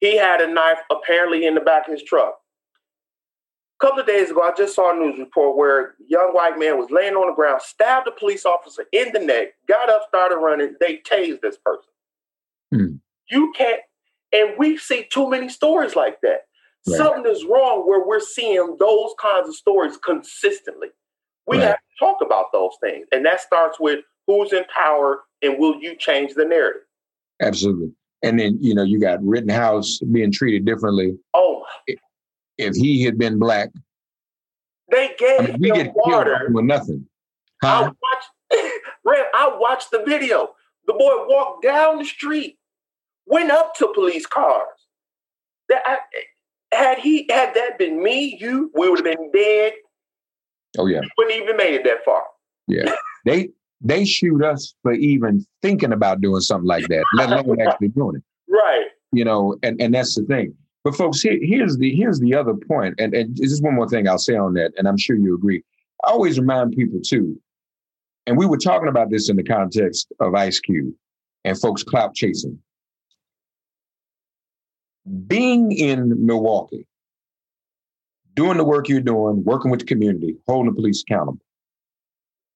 He 0.00 0.16
had 0.16 0.40
a 0.40 0.52
knife 0.52 0.78
apparently 0.90 1.46
in 1.46 1.54
the 1.54 1.60
back 1.60 1.86
of 1.86 1.92
his 1.94 2.02
truck. 2.02 2.34
A 3.80 3.86
couple 3.86 4.00
of 4.00 4.06
days 4.06 4.30
ago, 4.30 4.42
I 4.42 4.52
just 4.56 4.74
saw 4.74 4.92
a 4.94 4.98
news 4.98 5.18
report 5.18 5.56
where 5.56 5.80
a 5.80 5.92
young 6.06 6.32
white 6.34 6.58
man 6.58 6.76
was 6.78 6.90
laying 6.90 7.14
on 7.14 7.28
the 7.28 7.34
ground, 7.34 7.62
stabbed 7.62 8.08
a 8.08 8.10
police 8.10 8.44
officer 8.44 8.84
in 8.92 9.12
the 9.12 9.20
neck, 9.20 9.48
got 9.68 9.88
up, 9.88 10.02
started 10.08 10.36
running. 10.36 10.74
They 10.80 10.98
tased 10.98 11.40
this 11.40 11.56
person. 11.64 11.84
Hmm. 12.72 12.96
You 13.30 13.52
can't, 13.56 13.80
and 14.32 14.50
we 14.58 14.76
see 14.76 15.06
too 15.10 15.30
many 15.30 15.48
stories 15.48 15.96
like 15.96 16.20
that. 16.22 16.42
Right. 16.86 16.96
Something 16.96 17.30
is 17.30 17.44
wrong 17.44 17.86
where 17.88 18.04
we're 18.06 18.20
seeing 18.20 18.76
those 18.78 19.12
kinds 19.20 19.48
of 19.48 19.54
stories 19.54 19.96
consistently. 19.98 20.88
We 21.46 21.58
Right. 21.58 21.66
have 21.68 21.76
to 21.76 21.98
talk 21.98 22.18
about 22.22 22.52
those 22.52 22.76
things. 22.82 23.06
And 23.12 23.24
that 23.26 23.40
starts 23.40 23.78
with 23.80 24.00
who's 24.26 24.52
in 24.52 24.64
power, 24.74 25.24
and 25.42 25.58
will 25.58 25.76
you 25.80 25.96
change 25.96 26.34
the 26.34 26.44
narrative? 26.44 26.82
Absolutely. 27.40 27.92
And 28.22 28.38
then, 28.38 28.58
you 28.60 28.74
know, 28.74 28.82
you 28.82 29.00
got 29.00 29.22
Rittenhouse 29.22 29.98
being 30.12 30.30
treated 30.30 30.64
differently. 30.66 31.16
Oh, 31.34 31.64
If 32.58 32.74
he 32.76 33.02
had 33.04 33.16
been 33.18 33.38
black, 33.38 33.70
they 34.90 35.14
gave 35.18 35.40
I 35.40 35.46
mean, 35.46 35.56
we 35.60 35.68
him 35.70 35.76
get 35.86 35.92
water. 35.94 36.48
with 36.52 36.64
nothing. 36.66 37.06
I 37.62 37.82
watched, 37.82 38.28
I 38.52 39.56
watched 39.58 39.90
the 39.90 40.02
video. 40.06 40.50
The 40.86 40.92
boy 40.94 41.26
walked 41.28 41.62
down 41.62 41.98
the 41.98 42.04
street, 42.04 42.58
went 43.26 43.50
up 43.50 43.74
to 43.76 43.90
police 43.94 44.26
cars. 44.26 44.66
That 45.68 45.82
I, 45.86 45.98
had 46.74 46.98
he 46.98 47.26
had 47.30 47.54
that 47.54 47.78
been 47.78 48.02
me, 48.02 48.36
you, 48.40 48.70
we 48.74 48.88
would 48.90 48.98
have 48.98 49.16
been 49.16 49.30
dead. 49.32 49.72
Oh 50.78 50.86
yeah, 50.86 51.00
We 51.00 51.08
wouldn't 51.18 51.42
even 51.42 51.56
made 51.56 51.74
it 51.74 51.84
that 51.84 52.04
far. 52.04 52.22
yeah. 52.68 52.92
They 53.24 53.50
they 53.80 54.04
shoot 54.04 54.42
us 54.42 54.74
for 54.82 54.92
even 54.92 55.44
thinking 55.62 55.92
about 55.92 56.20
doing 56.20 56.40
something 56.40 56.68
like 56.68 56.86
that, 56.88 57.04
let 57.16 57.30
alone 57.46 57.60
actually 57.60 57.88
doing 57.88 58.16
it. 58.16 58.22
Right. 58.48 58.86
You 59.12 59.24
know, 59.24 59.56
and 59.62 59.80
and 59.80 59.94
that's 59.94 60.14
the 60.14 60.24
thing. 60.24 60.54
But 60.84 60.94
folks, 60.94 61.20
here, 61.20 61.38
here's 61.42 61.76
the 61.76 61.94
here's 61.94 62.20
the 62.20 62.34
other 62.34 62.54
point, 62.54 62.94
and 62.98 63.14
and 63.14 63.36
just 63.36 63.62
one 63.62 63.74
more 63.74 63.88
thing 63.88 64.08
I'll 64.08 64.18
say 64.18 64.36
on 64.36 64.54
that, 64.54 64.72
and 64.76 64.88
I'm 64.88 64.96
sure 64.96 65.16
you 65.16 65.34
agree. 65.34 65.62
I 66.04 66.10
always 66.10 66.38
remind 66.38 66.72
people 66.72 67.00
too, 67.04 67.40
and 68.26 68.38
we 68.38 68.46
were 68.46 68.56
talking 68.56 68.88
about 68.88 69.10
this 69.10 69.28
in 69.28 69.36
the 69.36 69.42
context 69.42 70.12
of 70.20 70.34
Ice 70.34 70.58
Cube 70.60 70.94
and 71.44 71.58
folks 71.60 71.82
clout 71.82 72.14
chasing. 72.14 72.58
Being 75.26 75.72
in 75.72 76.24
Milwaukee, 76.24 76.86
doing 78.34 78.56
the 78.56 78.64
work 78.64 78.88
you're 78.88 79.00
doing, 79.00 79.42
working 79.44 79.70
with 79.70 79.80
the 79.80 79.86
community, 79.86 80.36
holding 80.46 80.70
the 80.70 80.76
police 80.76 81.02
accountable, 81.02 81.40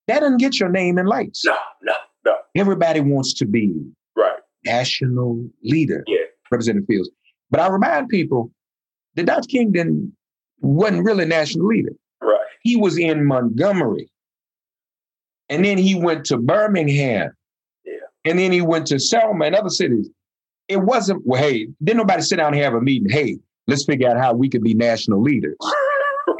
that 0.09 0.21
doesn't 0.21 0.39
get 0.39 0.59
your 0.61 0.69
name 0.69 0.99
in 0.99 1.07
lights. 1.07 1.45
No, 1.45 1.57
no, 1.83 1.95
no. 2.25 2.37
Everybody 2.55 3.01
wants 3.01 3.35
to 3.35 3.47
be 3.47 3.73
Right. 4.17 4.39
national 4.65 5.45
leader, 5.63 6.05
Yeah. 6.07 6.19
Representative 6.51 6.87
Fields. 6.87 7.11
But 7.51 7.61
I 7.61 7.69
remind 7.69 8.09
people 8.09 8.51
that 9.15 9.27
Dr. 9.27 9.47
King 9.49 9.73
didn't, 9.73 10.15
wasn't 10.61 11.05
really 11.05 11.25
national 11.25 11.67
leader. 11.67 11.93
Right. 12.21 12.41
He 12.63 12.77
was 12.77 12.99
in 12.99 13.25
Montgomery. 13.25 14.11
And 15.49 15.65
then 15.65 15.79
he 15.79 15.95
went 15.95 16.25
to 16.27 16.39
Birmingham. 16.39 17.31
Yeah. 17.85 17.93
And 18.25 18.39
then 18.39 18.51
he 18.53 18.61
went 18.63 18.87
to 18.89 18.99
Selma 18.99 19.45
and 19.47 19.55
other 19.55 19.69
cities. 19.69 20.09
It 20.69 20.79
wasn't, 20.79 21.23
well, 21.27 21.43
hey, 21.43 21.69
didn't 21.83 21.99
nobody 21.99 22.23
sit 22.23 22.37
down 22.37 22.55
and 22.55 22.63
have 22.63 22.73
a 22.75 22.81
meeting? 22.81 23.11
Hey, 23.11 23.39
let's 23.67 23.85
figure 23.85 24.09
out 24.09 24.17
how 24.17 24.33
we 24.35 24.49
could 24.49 24.63
be 24.63 24.73
national 24.75 25.21
leaders. 25.23 25.57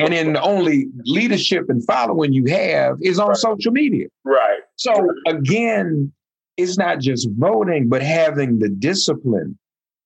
And 0.01 0.13
then 0.13 0.33
the 0.35 0.43
only 0.43 0.87
leadership 1.05 1.65
and 1.69 1.85
following 1.87 2.33
you 2.33 2.47
have 2.47 2.99
is 3.03 3.19
on 3.19 3.29
Right. 3.29 3.37
social 3.37 3.73
media. 3.73 4.07
Right. 4.25 4.61
So 4.77 5.09
again, 5.27 6.13
it's 6.57 6.79
not 6.79 7.01
just 7.01 7.29
voting, 7.39 7.89
but 7.89 8.03
having 8.03 8.59
the 8.59 8.69
discipline 8.69 9.59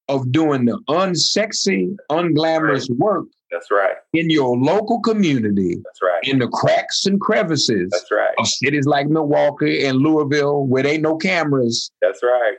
of 0.09 0.31
doing 0.33 0.64
the 0.64 0.79
unsexy, 0.88 1.94
unglamorous 2.11 2.88
work 2.96 3.27
That's 3.51 3.70
right. 3.70 3.96
in 4.14 4.31
your 4.31 4.57
local 4.57 5.01
community, 5.01 5.74
That's 5.85 6.03
right. 6.03 6.20
in 6.22 6.38
the 6.38 6.48
cracks 6.48 7.05
and 7.05 7.20
crevices 7.20 7.90
That's 7.90 8.11
right. 8.11 8.35
of 8.38 8.46
cities 8.46 8.87
like 8.87 9.09
Milwaukee 9.09 9.85
and 9.85 9.98
Louisville, 9.98 10.66
where 10.66 10.83
there 10.83 10.94
ain't 10.94 11.03
no 11.03 11.16
cameras, 11.16 11.90
That's 12.01 12.20
right. 12.22 12.55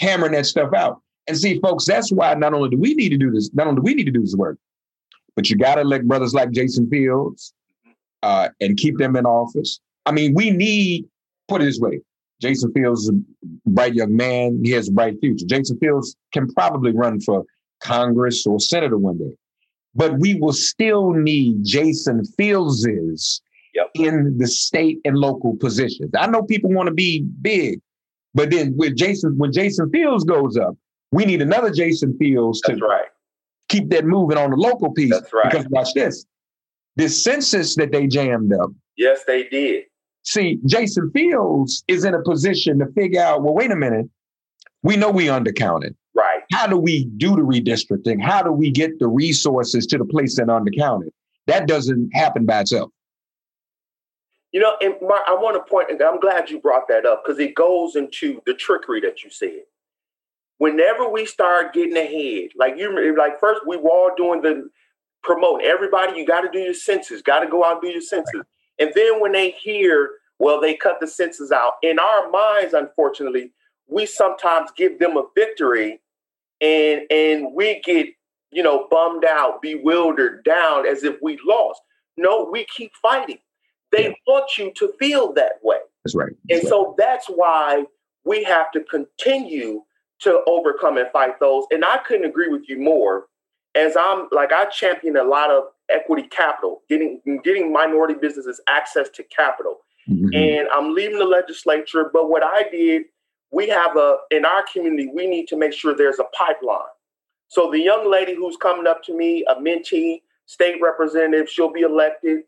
hammering 0.00 0.32
that 0.32 0.44
stuff 0.46 0.74
out. 0.74 1.00
And 1.28 1.38
see, 1.38 1.60
folks, 1.60 1.86
that's 1.86 2.10
why 2.12 2.34
not 2.34 2.52
only 2.52 2.68
do 2.68 2.76
we 2.78 2.94
need 2.94 3.10
to 3.10 3.16
do 3.16 3.30
this, 3.30 3.50
not 3.54 3.66
only 3.68 3.76
do 3.80 3.82
we 3.82 3.94
need 3.94 4.04
to 4.06 4.10
do 4.12 4.20
this 4.20 4.34
work, 4.36 4.58
but 5.36 5.48
you 5.50 5.56
got 5.56 5.76
to 5.76 5.82
elect 5.82 6.06
brothers 6.06 6.34
like 6.34 6.50
Jason 6.50 6.88
Fields 6.90 7.52
uh, 8.22 8.48
and 8.60 8.76
keep 8.76 8.98
them 8.98 9.16
in 9.16 9.26
office. 9.26 9.80
I 10.06 10.12
mean, 10.12 10.34
we 10.34 10.50
need, 10.50 11.06
put 11.48 11.62
it 11.62 11.66
this 11.66 11.78
way, 11.78 12.00
Jason 12.40 12.72
Fields 12.72 13.02
is 13.02 13.08
a 13.10 13.12
bright 13.66 13.94
young 13.94 14.16
man. 14.16 14.60
He 14.64 14.72
has 14.72 14.88
a 14.88 14.92
bright 14.92 15.14
future. 15.20 15.46
Jason 15.46 15.78
Fields 15.78 16.16
can 16.32 16.52
probably 16.52 16.92
run 16.92 17.20
for 17.20 17.44
Congress 17.80 18.46
or 18.46 18.58
senator 18.58 18.98
one 18.98 19.18
day. 19.18 19.36
But 19.94 20.18
we 20.18 20.34
will 20.34 20.52
still 20.52 21.12
need 21.12 21.64
Jason 21.64 22.22
Fieldses 22.38 23.40
Yep. 23.74 23.90
in 23.94 24.36
the 24.36 24.46
state 24.46 24.98
and 25.06 25.16
local 25.16 25.56
positions. 25.56 26.10
I 26.18 26.26
know 26.26 26.42
people 26.42 26.70
want 26.70 26.88
to 26.88 26.94
be 26.94 27.22
big, 27.40 27.80
but 28.34 28.50
then 28.50 28.74
with 28.76 28.96
Jason, 28.96 29.38
when 29.38 29.50
Jason 29.50 29.88
Fields 29.90 30.24
goes 30.24 30.58
up, 30.58 30.76
we 31.10 31.24
need 31.24 31.40
another 31.40 31.70
Jason 31.70 32.16
Fields 32.18 32.60
to 32.62 32.72
That's 32.72 32.82
right. 32.82 33.06
Keep 33.72 33.88
that 33.90 34.04
moving 34.04 34.36
on 34.36 34.50
the 34.50 34.56
local 34.56 34.92
piece. 34.92 35.10
That's 35.10 35.32
right. 35.32 35.50
Because 35.50 35.66
watch 35.68 35.94
this. 35.94 36.26
This 36.96 37.22
census 37.22 37.74
that 37.76 37.90
they 37.90 38.06
jammed 38.06 38.52
up. 38.52 38.70
Yes, 38.96 39.20
they 39.26 39.44
did. 39.48 39.84
See, 40.24 40.60
Jason 40.66 41.10
Fields 41.10 41.82
is 41.88 42.04
in 42.04 42.14
a 42.14 42.22
position 42.22 42.78
to 42.78 42.86
figure 42.92 43.20
out, 43.20 43.42
well, 43.42 43.54
wait 43.54 43.70
a 43.70 43.76
minute. 43.76 44.06
We 44.82 44.96
know 44.96 45.10
we 45.10 45.26
undercounted. 45.26 45.94
Right. 46.14 46.42
How 46.52 46.66
do 46.66 46.76
we 46.76 47.06
do 47.16 47.30
the 47.30 47.42
redistricting? 47.42 48.22
How 48.22 48.42
do 48.42 48.52
we 48.52 48.70
get 48.70 48.98
the 48.98 49.08
resources 49.08 49.86
to 49.86 49.98
the 49.98 50.04
place 50.04 50.36
that 50.36 50.48
undercounted? 50.48 51.10
That 51.46 51.66
doesn't 51.66 52.10
happen 52.14 52.44
by 52.44 52.60
itself. 52.60 52.90
You 54.52 54.60
know, 54.60 54.76
and 54.82 54.94
Mark, 55.00 55.22
I 55.26 55.32
want 55.32 55.56
to 55.56 55.70
point, 55.70 55.90
and 55.90 56.00
I'm 56.02 56.20
glad 56.20 56.50
you 56.50 56.60
brought 56.60 56.86
that 56.88 57.06
up 57.06 57.22
because 57.24 57.38
it 57.38 57.54
goes 57.54 57.96
into 57.96 58.42
the 58.44 58.52
trickery 58.52 59.00
that 59.00 59.24
you 59.24 59.30
said. 59.30 59.62
Whenever 60.62 61.08
we 61.08 61.26
start 61.26 61.72
getting 61.74 61.96
ahead, 61.96 62.50
like 62.56 62.76
you, 62.78 63.16
like 63.18 63.40
first 63.40 63.62
we 63.66 63.76
were 63.76 63.90
all 63.90 64.12
doing 64.16 64.40
the 64.42 64.70
promote 65.24 65.60
everybody. 65.62 66.16
You 66.16 66.24
got 66.24 66.42
to 66.42 66.50
do 66.52 66.60
your 66.60 66.72
census, 66.72 67.20
got 67.20 67.40
to 67.40 67.48
go 67.48 67.64
out 67.64 67.72
and 67.72 67.82
do 67.82 67.88
your 67.88 68.00
census, 68.00 68.42
and 68.78 68.92
then 68.94 69.20
when 69.20 69.32
they 69.32 69.50
hear, 69.50 70.10
well, 70.38 70.60
they 70.60 70.76
cut 70.76 71.00
the 71.00 71.08
census 71.08 71.50
out. 71.50 71.72
In 71.82 71.98
our 71.98 72.30
minds, 72.30 72.74
unfortunately, 72.74 73.50
we 73.88 74.06
sometimes 74.06 74.70
give 74.76 75.00
them 75.00 75.16
a 75.16 75.24
victory, 75.34 76.00
and 76.60 77.00
and 77.10 77.52
we 77.52 77.80
get 77.84 78.06
you 78.52 78.62
know 78.62 78.86
bummed 78.88 79.24
out, 79.24 79.62
bewildered, 79.62 80.44
down 80.44 80.86
as 80.86 81.02
if 81.02 81.16
we 81.20 81.40
lost. 81.44 81.80
No, 82.16 82.48
we 82.52 82.66
keep 82.66 82.92
fighting. 83.02 83.38
They 83.90 84.04
Yeah. 84.10 84.14
want 84.28 84.56
you 84.58 84.70
to 84.76 84.92
feel 85.00 85.32
that 85.32 85.54
way. 85.64 85.78
That's 86.04 86.14
right. 86.14 86.30
And 86.50 86.60
right. 86.60 86.68
so 86.68 86.94
that's 86.96 87.26
why 87.26 87.84
we 88.24 88.44
have 88.44 88.70
to 88.70 88.84
continue 88.84 89.82
to 90.22 90.40
overcome 90.46 90.98
and 90.98 91.08
fight 91.12 91.38
those. 91.40 91.64
And 91.70 91.84
I 91.84 91.98
couldn't 91.98 92.26
agree 92.26 92.48
with 92.48 92.68
you 92.68 92.78
more. 92.80 93.26
As 93.74 93.96
I'm 93.98 94.28
like 94.32 94.52
I 94.52 94.66
champion 94.66 95.16
a 95.16 95.24
lot 95.24 95.50
of 95.50 95.64
equity 95.88 96.24
capital, 96.28 96.82
getting 96.88 97.20
getting 97.44 97.72
minority 97.72 98.14
businesses 98.14 98.60
access 98.68 99.08
to 99.10 99.22
capital. 99.24 99.80
Mhm. 100.08 100.34
And 100.34 100.68
I'm 100.70 100.94
leaving 100.94 101.18
the 101.18 101.24
legislature, 101.24 102.10
but 102.12 102.28
what 102.28 102.42
I 102.44 102.64
did, 102.70 103.04
we 103.50 103.68
have 103.68 103.96
a 103.96 104.18
in 104.30 104.44
our 104.44 104.64
community, 104.70 105.10
we 105.12 105.26
need 105.26 105.48
to 105.48 105.56
make 105.56 105.72
sure 105.72 105.94
there's 105.94 106.18
a 106.18 106.24
pipeline. 106.36 106.92
So 107.48 107.70
the 107.70 107.78
young 107.80 108.10
lady 108.10 108.34
who's 108.34 108.56
coming 108.56 108.86
up 108.86 109.02
to 109.04 109.14
me, 109.16 109.44
a 109.48 109.54
mentee, 109.56 110.22
state 110.46 110.80
representative, 110.80 111.48
she'll 111.48 111.72
be 111.72 111.82
elected. 111.82 112.44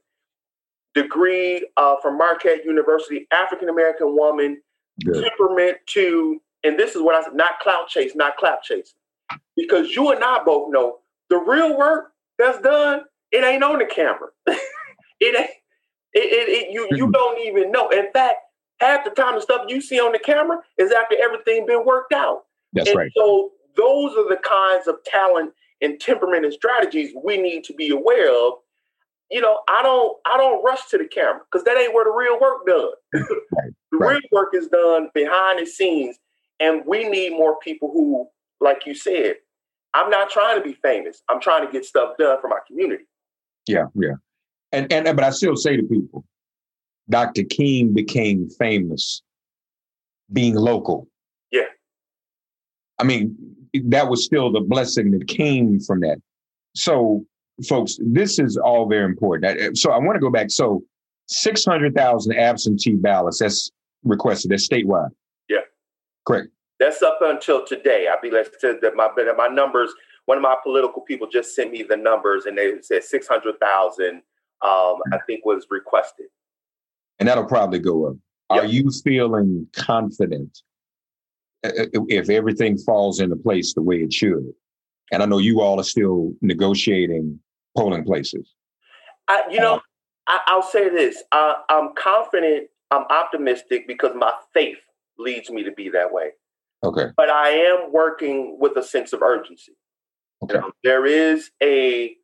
Degree 0.95 1.67
uh, 1.77 1.97
from 2.01 2.17
Marquette 2.17 2.65
University, 2.65 3.27
African 3.33 3.69
American 3.69 4.15
woman, 4.15 4.63
Good. 5.05 5.25
temperament 5.25 5.79
to, 5.87 6.41
and 6.65 6.79
this 6.79 6.95
is 6.97 7.03
what 7.03 7.15
I 7.15 7.25
said, 7.25 7.35
not 7.35 7.61
clout 7.61 7.89
chase, 7.89 8.15
not 8.17 8.37
clap 8.37 8.63
chasing. 8.63 8.95
Because 9.57 9.91
you 9.95 10.13
and 10.13 10.25
I 10.25 10.43
both 10.45 10.73
know 10.73 10.99
the 11.31 11.39
real 11.39 11.77
work 11.79 12.13
that's 12.39 12.61
done, 12.63 13.03
it 13.33 13.45
ain't 13.45 13.65
on 13.65 13.79
the 13.81 13.87
camera. 13.87 14.29
it 14.47 15.37
ain't, 15.37 15.51
it, 16.15 16.21
it, 16.21 16.49
it 16.49 16.73
you 16.73 16.89
you 16.95 17.09
Mhm. 17.09 17.13
don't 17.13 17.41
even 17.47 17.71
know. 17.73 17.89
In 17.91 18.11
fact, 18.13 18.39
half 18.81 19.05
the 19.05 19.11
time 19.11 19.37
the 19.37 19.41
stuff 19.43 19.67
you 19.69 19.81
see 19.81 20.01
on 20.01 20.13
the 20.13 20.19
camera 20.19 20.59
is 20.79 20.93
after 20.93 21.17
everything 21.23 21.67
been 21.67 21.85
worked 21.85 22.13
out. 22.13 22.45
That's 22.73 22.89
and 22.91 22.99
right. 22.99 23.13
so 23.17 23.53
those 23.77 24.13
are 24.17 24.29
the 24.29 24.41
kinds 24.49 24.89
of 24.89 25.03
talent 25.05 25.53
and 25.83 26.01
temperament 26.01 26.45
and 26.45 26.55
strategies 26.55 27.13
we 27.25 27.37
need 27.37 27.65
to 27.65 27.75
be 27.75 27.91
aware 27.91 28.31
of. 28.31 28.55
You 29.31 29.41
know, 29.41 29.61
I 29.69 29.83
don't 29.83 30.19
I 30.27 30.37
don't 30.39 30.65
rush 30.65 30.87
to 30.91 30.99
the 30.99 31.07
camera 31.07 31.43
because 31.51 31.65
that 31.65 31.79
ain't 31.79 31.95
where 31.95 32.05
the 32.05 32.11
real 32.13 32.41
work 32.41 32.67
done. 32.67 32.91
Right, 33.53 33.73
The 33.93 33.99
right. 33.99 34.11
real 34.13 34.21
work 34.33 34.55
is 34.55 34.69
done 34.69 35.11
behind 35.15 35.61
the 35.61 35.67
scenes, 35.67 36.19
and 36.65 36.83
we 36.87 37.09
need 37.09 37.33
more 37.33 37.59
people 37.59 37.91
who, 37.93 38.27
like 38.61 38.87
you 38.87 38.95
said, 38.95 39.35
I'm 39.93 40.11
not 40.11 40.31
trying 40.31 40.57
to 40.57 40.65
be 40.65 40.75
famous. 40.83 41.23
I'm 41.29 41.41
trying 41.41 41.67
to 41.67 41.71
get 41.71 41.85
stuff 41.85 42.17
done 42.19 42.41
for 42.41 42.49
my 42.49 42.59
community. 42.67 43.05
Yeah, 43.69 43.87
yeah. 43.95 44.15
And 44.73 44.93
and 44.93 45.05
but 45.17 45.25
I 45.25 45.31
still 45.31 45.57
say 45.57 45.77
to 45.77 45.83
people, 45.83 46.25
Dr. 47.09 47.45
King 47.45 47.93
became 47.93 48.49
famous 48.49 49.23
being 50.33 50.55
local. 50.55 51.07
Yeah. 51.53 51.69
I 52.99 53.05
mean, 53.05 53.37
that 53.85 54.09
was 54.09 54.25
still 54.25 54.51
the 54.51 54.61
blessing 54.61 55.11
that 55.13 55.29
came 55.29 55.81
from 55.81 56.01
that. 56.01 56.19
So, 56.75 57.25
folks, 57.69 57.99
this 58.01 58.39
is 58.39 58.57
all 58.57 58.89
very 58.89 59.05
important. 59.05 59.77
So 59.77 59.93
I 59.93 59.99
want 59.99 60.17
to 60.17 60.21
go 60.21 60.31
back. 60.31 60.51
So 60.51 60.83
600,000 61.29 62.37
absentee 62.37 62.95
ballots, 62.95 63.39
that's 63.39 63.71
requested, 64.03 64.51
that's 64.51 64.67
statewide. 64.69 65.11
Correct. 66.27 66.49
That's 66.81 67.03
up 67.03 67.19
until 67.21 67.65
today. 67.65 68.09
I 68.09 68.17
believe 68.21 68.49
that 68.63 68.81
that 68.83 68.97
my 68.97 69.09
that 69.17 69.37
my 69.37 69.49
numbers. 69.49 69.91
One 70.27 70.39
of 70.39 70.43
my 70.43 70.57
political 70.63 71.03
people 71.03 71.27
just 71.27 71.55
sent 71.55 71.71
me 71.71 71.83
the 71.83 71.99
numbers, 71.99 72.47
and 72.47 72.57
they 72.57 72.81
said 72.81 73.05
six 73.05 73.29
hundred 73.29 73.61
thousand. 73.61 74.23
Um, 74.63 74.97
I 75.13 75.19
think 75.27 75.45
was 75.45 75.67
requested. 75.71 76.27
And 77.19 77.29
that'll 77.29 77.45
probably 77.45 77.79
go 77.79 78.07
up. 78.07 78.17
Are 78.51 78.65
you 78.65 78.91
feeling 79.03 79.67
confident 79.75 80.63
if 81.63 82.31
everything 82.31 82.79
falls 82.79 83.21
into 83.21 83.37
place 83.37 83.75
the 83.75 83.83
way 83.83 83.97
it 83.97 84.13
should? 84.13 84.53
And 85.13 85.23
I 85.23 85.27
know 85.27 85.39
you 85.39 85.61
all 85.61 85.79
are 85.79 85.85
still 85.85 86.33
negotiating 86.41 87.39
polling 87.77 88.05
places. 88.05 88.55
I, 89.29 89.43
you 89.51 89.61
know, 89.61 89.81
I, 90.27 90.41
will 90.55 90.63
say 90.63 90.89
this: 90.89 91.23
I, 91.33 91.57
I'm 91.69 91.91
confident, 91.97 92.69
I'm 92.91 93.05
optimistic 93.11 93.87
because 93.87 94.13
my 94.15 94.33
faith 94.53 94.79
leads 95.19 95.51
me 95.51 95.63
to 95.65 95.73
be 95.73 95.89
that 95.91 96.13
way. 96.13 96.31
Okay. 96.83 97.07
But 97.17 97.31
I 97.31 97.51
am 97.51 97.93
working 97.93 98.59
with 98.61 98.77
a 98.77 98.83
sense 98.83 99.13
of 99.13 99.23
urgency. 99.23 99.73
Okay. 100.43 100.61
there 100.83 101.07
is 101.07 101.51
a 101.63 102.15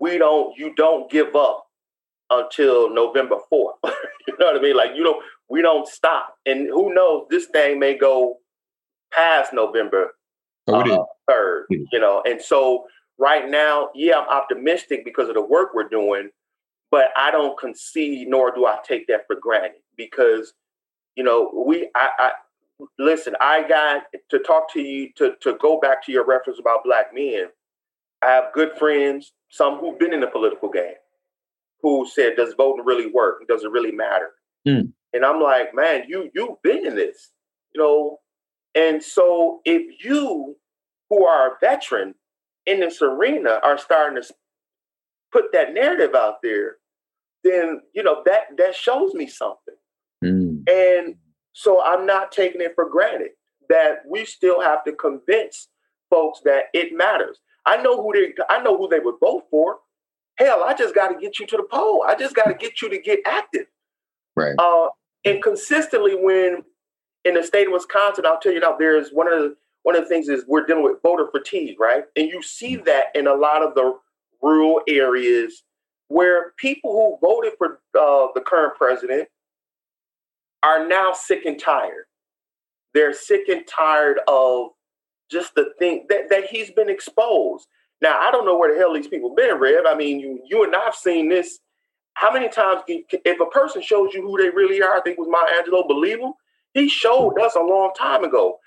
we 0.00 0.16
don't 0.16 0.56
you 0.56 0.74
don't 0.76 1.10
give 1.10 1.36
up 1.36 1.66
until 2.30 2.92
November 2.92 3.36
4th. 3.52 3.74
you 3.84 4.34
know 4.38 4.46
what 4.46 4.56
I 4.56 4.60
mean? 4.60 4.76
Like 4.76 4.92
you 4.94 5.04
know, 5.04 5.20
we 5.48 5.62
don't 5.62 5.86
stop. 5.86 6.34
And 6.46 6.68
who 6.68 6.94
knows, 6.94 7.26
this 7.30 7.46
thing 7.46 7.78
may 7.78 7.96
go 7.96 8.38
past 9.12 9.52
November 9.52 10.14
oh, 10.68 10.80
uh, 10.80 11.04
third, 11.28 11.66
you 11.70 12.00
know. 12.00 12.22
And 12.26 12.40
so 12.40 12.86
right 13.18 13.48
now, 13.48 13.90
yeah, 13.94 14.18
I'm 14.18 14.28
optimistic 14.28 15.04
because 15.04 15.28
of 15.28 15.34
the 15.34 15.44
work 15.44 15.70
we're 15.74 15.88
doing, 15.88 16.30
but 16.90 17.08
I 17.16 17.30
don't 17.30 17.58
concede 17.58 18.28
nor 18.28 18.54
do 18.54 18.66
I 18.66 18.78
take 18.86 19.06
that 19.08 19.26
for 19.26 19.36
granted 19.36 19.80
because, 19.96 20.52
you 21.16 21.24
know, 21.24 21.64
we 21.66 21.88
I, 21.94 22.08
I 22.18 22.30
listen, 22.98 23.34
I 23.40 23.66
got 23.66 24.02
to 24.30 24.38
talk 24.40 24.72
to 24.72 24.80
you 24.80 25.10
to 25.16 25.34
to 25.40 25.56
go 25.60 25.78
back 25.80 26.04
to 26.06 26.12
your 26.12 26.24
reference 26.26 26.58
about 26.58 26.84
black 26.84 27.14
men. 27.14 27.46
I 28.22 28.30
have 28.30 28.52
good 28.54 28.72
friends, 28.78 29.32
some 29.50 29.78
who've 29.78 29.98
been 29.98 30.14
in 30.14 30.20
the 30.20 30.26
political 30.26 30.68
game, 30.70 30.94
who 31.82 32.06
said, 32.12 32.36
"Does 32.36 32.54
voting 32.54 32.84
really 32.84 33.10
work? 33.10 33.46
Does 33.48 33.64
it 33.64 33.70
really 33.70 33.92
matter?" 33.92 34.30
Mm. 34.66 34.92
And 35.12 35.24
I'm 35.24 35.40
like, 35.40 35.74
"Man, 35.74 36.04
you 36.08 36.30
you've 36.34 36.62
been 36.62 36.86
in 36.86 36.94
this, 36.94 37.30
you 37.74 37.80
know." 37.80 38.18
And 38.74 39.02
so, 39.02 39.60
if 39.64 40.04
you, 40.04 40.56
who 41.08 41.24
are 41.24 41.52
a 41.52 41.58
veteran 41.60 42.14
in 42.66 42.80
this 42.80 43.00
arena, 43.02 43.60
are 43.62 43.78
starting 43.78 44.20
to 44.20 44.34
put 45.30 45.52
that 45.52 45.74
narrative 45.74 46.14
out 46.14 46.42
there, 46.42 46.76
then 47.44 47.82
you 47.92 48.02
know 48.02 48.22
that 48.26 48.56
that 48.56 48.74
shows 48.74 49.14
me 49.14 49.26
something. 49.26 49.74
And 50.68 51.16
so 51.52 51.82
I'm 51.84 52.06
not 52.06 52.32
taking 52.32 52.60
it 52.60 52.74
for 52.74 52.88
granted 52.88 53.30
that 53.68 54.02
we 54.08 54.24
still 54.24 54.60
have 54.60 54.84
to 54.84 54.92
convince 54.92 55.68
folks 56.10 56.40
that 56.44 56.64
it 56.74 56.92
matters. 56.92 57.38
I 57.66 57.78
know 57.78 58.02
who 58.02 58.12
they 58.12 58.34
I 58.48 58.62
know 58.62 58.76
who 58.76 58.88
they 58.88 58.98
would 58.98 59.16
vote 59.20 59.44
for. 59.50 59.78
Hell, 60.36 60.64
I 60.64 60.74
just 60.74 60.94
got 60.94 61.08
to 61.08 61.18
get 61.18 61.38
you 61.38 61.46
to 61.46 61.56
the 61.56 61.66
poll. 61.70 62.04
I 62.06 62.16
just 62.16 62.34
got 62.34 62.46
to 62.46 62.54
get 62.54 62.82
you 62.82 62.90
to 62.90 62.98
get 62.98 63.20
active. 63.24 63.66
Right. 64.36 64.54
Uh, 64.58 64.88
and 65.24 65.42
consistently, 65.42 66.16
when 66.16 66.64
in 67.24 67.34
the 67.34 67.42
state 67.42 67.68
of 67.68 67.72
Wisconsin, 67.72 68.26
I'll 68.26 68.40
tell 68.40 68.52
you 68.52 68.60
now, 68.60 68.76
there's 68.76 69.10
one 69.10 69.32
of 69.32 69.38
the 69.38 69.56
one 69.82 69.96
of 69.96 70.02
the 70.02 70.08
things 70.08 70.28
is 70.28 70.44
we're 70.48 70.66
dealing 70.66 70.82
with 70.82 71.02
voter 71.02 71.28
fatigue, 71.30 71.78
right? 71.78 72.04
And 72.16 72.28
you 72.28 72.42
see 72.42 72.76
that 72.76 73.06
in 73.14 73.26
a 73.26 73.34
lot 73.34 73.62
of 73.62 73.74
the 73.74 73.96
rural 74.42 74.80
areas 74.88 75.62
where 76.08 76.52
people 76.56 76.92
who 76.92 77.26
voted 77.26 77.52
for 77.58 77.80
uh, 77.98 78.28
the 78.34 78.40
current 78.40 78.76
president 78.76 79.28
are 80.64 80.88
now 80.88 81.12
sick 81.12 81.44
and 81.44 81.60
tired. 81.60 82.06
They're 82.94 83.12
sick 83.12 83.48
and 83.48 83.66
tired 83.66 84.18
of 84.26 84.70
just 85.30 85.54
the 85.54 85.72
thing 85.78 86.06
that, 86.08 86.30
that 86.30 86.46
he's 86.46 86.70
been 86.70 86.88
exposed. 86.88 87.66
Now, 88.00 88.18
I 88.18 88.30
don't 88.30 88.46
know 88.46 88.56
where 88.56 88.72
the 88.72 88.78
hell 88.78 88.94
these 88.94 89.08
people 89.08 89.34
been, 89.34 89.58
Rev. 89.58 89.84
I 89.86 89.94
mean, 89.94 90.20
you, 90.20 90.40
you 90.48 90.64
and 90.64 90.74
I've 90.74 90.94
seen 90.94 91.28
this. 91.28 91.58
How 92.14 92.32
many 92.32 92.48
times, 92.48 92.82
if 92.86 93.40
a 93.40 93.46
person 93.46 93.82
shows 93.82 94.14
you 94.14 94.22
who 94.22 94.38
they 94.38 94.50
really 94.50 94.80
are, 94.80 94.96
I 94.96 95.00
think 95.00 95.18
was 95.18 95.28
Maya 95.28 95.62
Angelou, 95.62 95.86
believe 95.86 96.20
him? 96.20 96.32
He 96.72 96.88
showed 96.88 97.38
us 97.40 97.56
a 97.56 97.60
long 97.60 97.92
time 97.98 98.24
ago. 98.24 98.58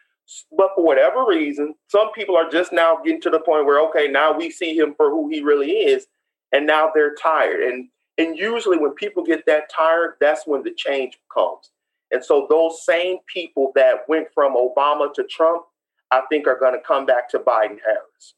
But 0.58 0.72
for 0.76 0.84
whatever 0.84 1.26
reason, 1.26 1.74
some 1.88 2.12
people 2.12 2.36
are 2.36 2.50
just 2.50 2.74
now 2.74 2.98
getting 3.04 3.22
to 3.22 3.30
the 3.30 3.40
point 3.40 3.66
where, 3.66 3.80
okay, 3.88 4.10
now 4.10 4.38
we 4.38 4.52
see 4.52 4.78
him 4.78 4.94
for 4.98 5.10
who 5.10 5.30
he 5.30 5.42
really 5.42 5.72
is. 5.72 6.08
And 6.52 6.68
now 6.68 6.92
they're 6.94 7.16
tired. 7.16 7.64
And 7.64 7.90
and 8.18 8.38
usually 8.38 8.78
when 8.78 8.94
people 8.94 9.24
get 9.24 9.46
that 9.46 9.70
tired, 9.70 10.16
that's 10.20 10.48
when 10.48 10.64
the 10.64 10.74
change 10.76 11.20
comes. 11.34 11.70
And 12.12 12.24
so 12.24 12.48
those 12.50 12.86
same 12.86 13.18
people 13.34 13.72
that 13.76 14.08
went 14.08 14.28
from 14.34 14.56
Obama 14.56 15.14
to 15.14 15.24
Trump, 15.24 15.64
I 16.12 16.22
think 16.30 16.48
are 16.48 16.60
going 16.60 16.74
to 16.74 16.80
come 16.80 17.06
back 17.06 17.30
to 17.30 17.40
Biden 17.40 17.78
Harris. 17.86 18.36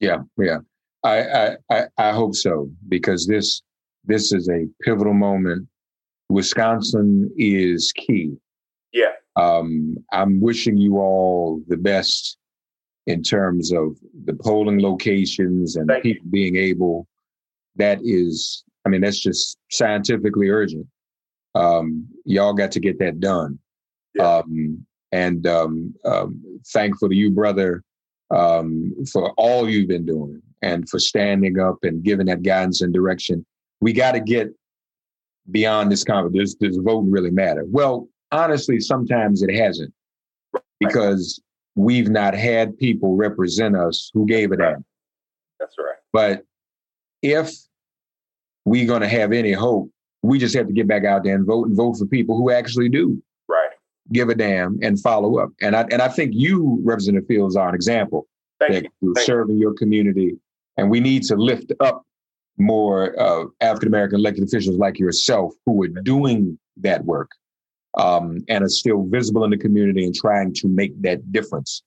Yeah, 0.00 0.18
yeah. 0.38 0.58
I, 1.02 1.56
I 1.70 1.84
I 1.96 2.12
hope 2.12 2.34
so 2.34 2.68
because 2.88 3.26
this 3.26 3.62
this 4.04 4.32
is 4.32 4.48
a 4.48 4.66
pivotal 4.82 5.14
moment. 5.14 5.68
Wisconsin 6.28 7.30
is 7.36 7.92
key. 7.92 8.36
Yeah. 8.92 9.12
Um, 9.36 9.96
I'm 10.12 10.40
wishing 10.40 10.76
you 10.76 10.98
all 10.98 11.62
the 11.68 11.76
best 11.76 12.36
in 13.06 13.22
terms 13.22 13.72
of 13.72 13.96
the 14.24 14.34
polling 14.34 14.80
locations 14.80 15.76
and 15.76 15.86
Thank 15.88 16.02
people 16.02 16.24
you. 16.26 16.30
being 16.30 16.56
able. 16.56 17.06
That 17.76 18.00
is, 18.02 18.64
I 18.84 18.88
mean, 18.88 19.02
that's 19.02 19.20
just 19.20 19.58
scientifically 19.70 20.48
urgent 20.48 20.86
um, 21.56 22.06
y'all 22.24 22.52
got 22.52 22.70
to 22.72 22.80
get 22.80 22.98
that 22.98 23.18
done. 23.20 23.58
Yeah. 24.14 24.38
Um, 24.38 24.86
and 25.12 25.46
um, 25.46 25.94
um, 26.04 26.60
thankful 26.66 27.08
to 27.08 27.14
you, 27.14 27.30
brother, 27.30 27.82
um, 28.30 28.94
for 29.12 29.30
all 29.32 29.68
you've 29.68 29.88
been 29.88 30.04
doing 30.04 30.42
and 30.62 30.88
for 30.88 30.98
standing 30.98 31.58
up 31.58 31.78
and 31.82 32.02
giving 32.02 32.26
that 32.26 32.42
guidance 32.42 32.82
and 32.82 32.92
direction. 32.92 33.44
We 33.80 33.92
got 33.92 34.12
to 34.12 34.20
get 34.20 34.48
beyond 35.50 35.92
this 35.92 36.04
conversation. 36.04 36.40
Does, 36.40 36.54
does 36.56 36.76
voting 36.78 37.10
really 37.10 37.30
matter? 37.30 37.64
Well, 37.66 38.08
honestly, 38.32 38.80
sometimes 38.80 39.42
it 39.42 39.54
hasn't 39.54 39.92
because 40.80 41.40
we've 41.74 42.08
not 42.08 42.34
had 42.34 42.76
people 42.78 43.16
represent 43.16 43.76
us 43.76 44.10
who 44.12 44.26
gave 44.26 44.52
it 44.52 44.58
right. 44.58 44.76
up. 44.76 44.82
That's 45.60 45.76
right. 45.78 45.96
But 46.12 46.42
if 47.22 47.52
we're 48.64 48.86
going 48.86 49.02
to 49.02 49.08
have 49.08 49.32
any 49.32 49.52
hope, 49.52 49.90
we 50.26 50.38
just 50.38 50.54
have 50.54 50.66
to 50.66 50.72
get 50.72 50.88
back 50.88 51.04
out 51.04 51.24
there 51.24 51.34
and 51.34 51.46
vote 51.46 51.66
and 51.68 51.76
vote 51.76 51.96
for 51.98 52.06
people 52.06 52.36
who 52.36 52.50
actually 52.50 52.88
do 52.88 53.22
right. 53.48 53.70
give 54.12 54.28
a 54.28 54.34
damn 54.34 54.78
and 54.82 55.00
follow 55.00 55.38
up. 55.38 55.50
And 55.60 55.76
I 55.76 55.82
and 55.90 56.02
I 56.02 56.08
think 56.08 56.32
you, 56.34 56.80
Representative 56.84 57.26
Fields, 57.28 57.56
are 57.56 57.68
an 57.68 57.74
example 57.74 58.26
Thank 58.58 58.72
that 58.72 58.84
you. 58.84 58.90
you're 59.00 59.24
serving 59.24 59.58
your 59.58 59.74
community. 59.74 60.36
And 60.76 60.90
we 60.90 61.00
need 61.00 61.22
to 61.24 61.36
lift 61.36 61.72
up 61.80 62.04
more 62.58 63.18
uh, 63.20 63.44
African 63.60 63.88
American 63.88 64.18
elected 64.18 64.44
officials 64.44 64.76
like 64.76 64.98
yourself 64.98 65.54
who 65.64 65.82
are 65.84 65.88
doing 65.88 66.58
that 66.78 67.04
work 67.04 67.30
um, 67.96 68.38
and 68.48 68.64
are 68.64 68.68
still 68.68 69.04
visible 69.04 69.44
in 69.44 69.50
the 69.50 69.58
community 69.58 70.04
and 70.04 70.14
trying 70.14 70.52
to 70.54 70.68
make 70.68 71.00
that 71.02 71.32
difference. 71.32 71.82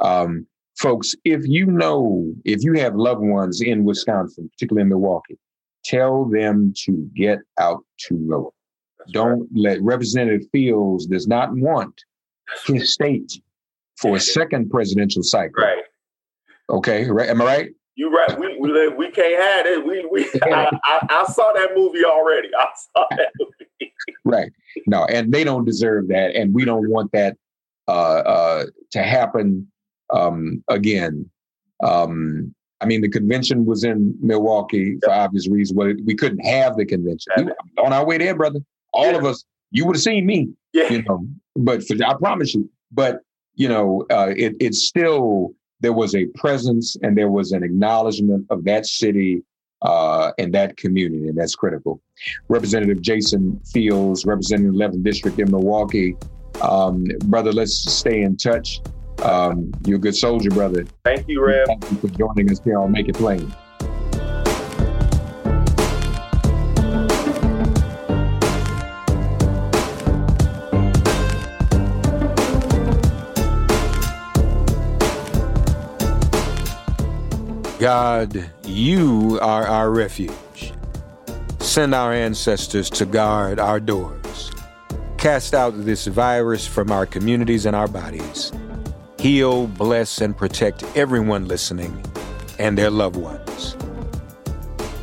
Um, 0.00 0.46
folks, 0.78 1.14
if 1.24 1.46
you 1.46 1.66
know, 1.66 2.32
if 2.44 2.62
you 2.62 2.74
have 2.74 2.94
loved 2.96 3.22
ones 3.22 3.60
in 3.60 3.84
Wisconsin, 3.84 4.50
particularly 4.54 4.82
in 4.82 4.88
Milwaukee, 4.88 5.38
tell 5.84 6.24
them 6.26 6.72
to 6.84 7.08
get 7.14 7.38
out 7.58 7.84
to 8.08 8.26
vote. 8.28 8.54
That's 8.98 9.12
Don't 9.12 9.40
right. 9.40 9.48
let 9.54 9.82
Representative 9.82 10.48
Fields 10.52 11.06
does 11.06 11.26
not 11.26 11.54
want 11.54 12.02
his 12.66 12.92
state 12.92 13.32
for 13.96 14.16
a 14.16 14.20
second 14.38 14.70
presidential 14.70 15.22
cycle. 15.22 15.62
Right. 15.62 15.82
Okay, 16.68 17.10
right? 17.10 17.28
Am 17.28 17.42
I 17.42 17.44
right? 17.44 17.70
You 17.96 18.10
right. 18.10 18.38
We, 18.38 18.56
we 18.58 18.88
we 18.88 19.10
can't 19.10 19.42
have 19.42 19.66
it. 19.66 19.84
We 19.84 20.06
we 20.10 20.24
I, 20.42 20.70
I, 20.84 21.06
I 21.10 21.24
saw 21.24 21.52
that 21.52 21.70
movie 21.74 22.04
already. 22.04 22.48
I 22.58 22.66
saw 22.74 23.04
that 23.10 23.32
movie. 23.38 23.92
Right. 24.24 24.52
No, 24.86 25.04
and 25.06 25.32
they 25.32 25.44
don't 25.44 25.64
deserve 25.64 26.08
that, 26.08 26.34
and 26.34 26.54
we 26.54 26.64
don't 26.64 26.88
want 26.88 27.10
that 27.12 27.36
uh, 27.88 27.90
uh, 28.20 28.66
to 28.92 29.02
happen 29.02 29.70
um, 30.10 30.62
again. 30.68 31.28
Um, 31.82 32.54
I 32.80 32.86
mean, 32.86 33.00
the 33.02 33.08
convention 33.08 33.66
was 33.66 33.84
in 33.84 34.14
Milwaukee 34.20 34.98
for 35.04 35.10
obvious 35.12 35.48
reasons. 35.48 35.76
Well, 35.76 35.92
we 36.04 36.14
couldn't 36.14 36.44
have 36.46 36.76
the 36.76 36.86
convention. 36.86 37.32
We 37.36 37.52
on 37.82 37.92
our 37.92 38.04
way 38.06 38.18
there, 38.18 38.34
brother. 38.34 38.60
All 38.92 39.04
Yeah. 39.12 39.18
of 39.18 39.24
us, 39.24 39.44
you 39.70 39.84
would 39.86 39.96
have 39.96 40.02
seen 40.02 40.26
me, 40.26 40.48
Yeah. 40.72 40.90
you 40.92 41.02
know. 41.02 41.26
But 41.56 41.84
for, 41.86 41.94
I 42.04 42.14
promise 42.14 42.54
you. 42.54 42.68
But 42.92 43.20
you 43.54 43.68
know, 43.68 44.06
uh, 44.10 44.32
it, 44.36 44.56
it's 44.60 44.82
still 44.86 45.52
there 45.80 45.92
was 45.92 46.14
a 46.14 46.26
presence 46.36 46.96
and 47.02 47.16
there 47.16 47.30
was 47.30 47.52
an 47.52 47.62
acknowledgement 47.62 48.46
of 48.50 48.64
that 48.64 48.86
city 48.86 49.42
uh, 49.82 50.32
and 50.38 50.52
that 50.54 50.76
community, 50.76 51.28
and 51.28 51.36
that's 51.38 51.54
critical. 51.54 52.00
Representative 52.48 53.00
Jason 53.00 53.58
Fields, 53.72 54.24
representing 54.26 54.72
the 54.72 54.78
11th 54.78 55.02
District 55.02 55.38
in 55.38 55.50
Milwaukee, 55.50 56.16
um, 56.62 57.04
brother. 57.24 57.50
Let's 57.52 57.74
stay 57.90 58.22
in 58.22 58.36
touch. 58.36 58.80
Um, 59.22 59.72
you're 59.84 59.96
a 59.96 60.00
good 60.00 60.16
soldier, 60.16 60.50
brother. 60.50 60.84
Thank 61.04 61.28
you, 61.28 61.44
Rev. 61.44 61.66
Thank 61.66 61.90
you 61.90 61.96
for 61.98 62.08
joining 62.08 62.50
us 62.50 62.60
here 62.64 62.78
on 62.78 62.92
Make 62.92 63.08
It 63.08 63.16
Plain. 63.16 63.52
God, 77.78 78.50
you 78.64 79.38
are 79.40 79.66
our 79.66 79.90
refuge. 79.90 80.74
Send 81.60 81.94
our 81.94 82.12
ancestors 82.12 82.90
to 82.90 83.06
guard 83.06 83.58
our 83.58 83.80
doors. 83.80 84.50
cast 85.20 85.52
out 85.52 85.72
this 85.84 86.06
virus 86.06 86.66
from 86.66 86.90
our 86.90 87.04
communities 87.04 87.66
and 87.66 87.76
our 87.76 87.86
bodies. 87.86 88.52
Heal, 89.20 89.66
bless, 89.66 90.22
and 90.22 90.34
protect 90.34 90.82
everyone 90.96 91.46
listening 91.46 92.02
and 92.58 92.78
their 92.78 92.88
loved 92.88 93.16
ones. 93.16 93.76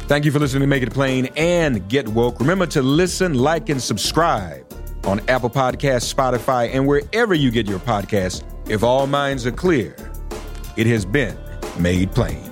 Thank 0.07 0.25
you 0.25 0.31
for 0.31 0.39
listening 0.39 0.61
to 0.61 0.67
Make 0.67 0.81
It 0.81 0.91
Plain 0.91 1.27
and 1.37 1.87
Get 1.87 2.07
Woke. 2.07 2.39
Remember 2.39 2.65
to 2.65 2.81
listen, 2.81 3.35
like, 3.35 3.69
and 3.69 3.79
subscribe 3.79 4.65
on 5.03 5.21
Apple 5.27 5.51
Podcasts, 5.51 6.11
Spotify, 6.11 6.73
and 6.73 6.87
wherever 6.87 7.35
you 7.35 7.51
get 7.51 7.67
your 7.67 7.77
podcasts. 7.77 8.43
If 8.67 8.83
all 8.83 9.05
minds 9.05 9.45
are 9.45 9.51
clear, 9.51 9.95
it 10.77 10.87
has 10.87 11.05
been 11.05 11.37
made 11.77 12.11
plain. 12.11 12.51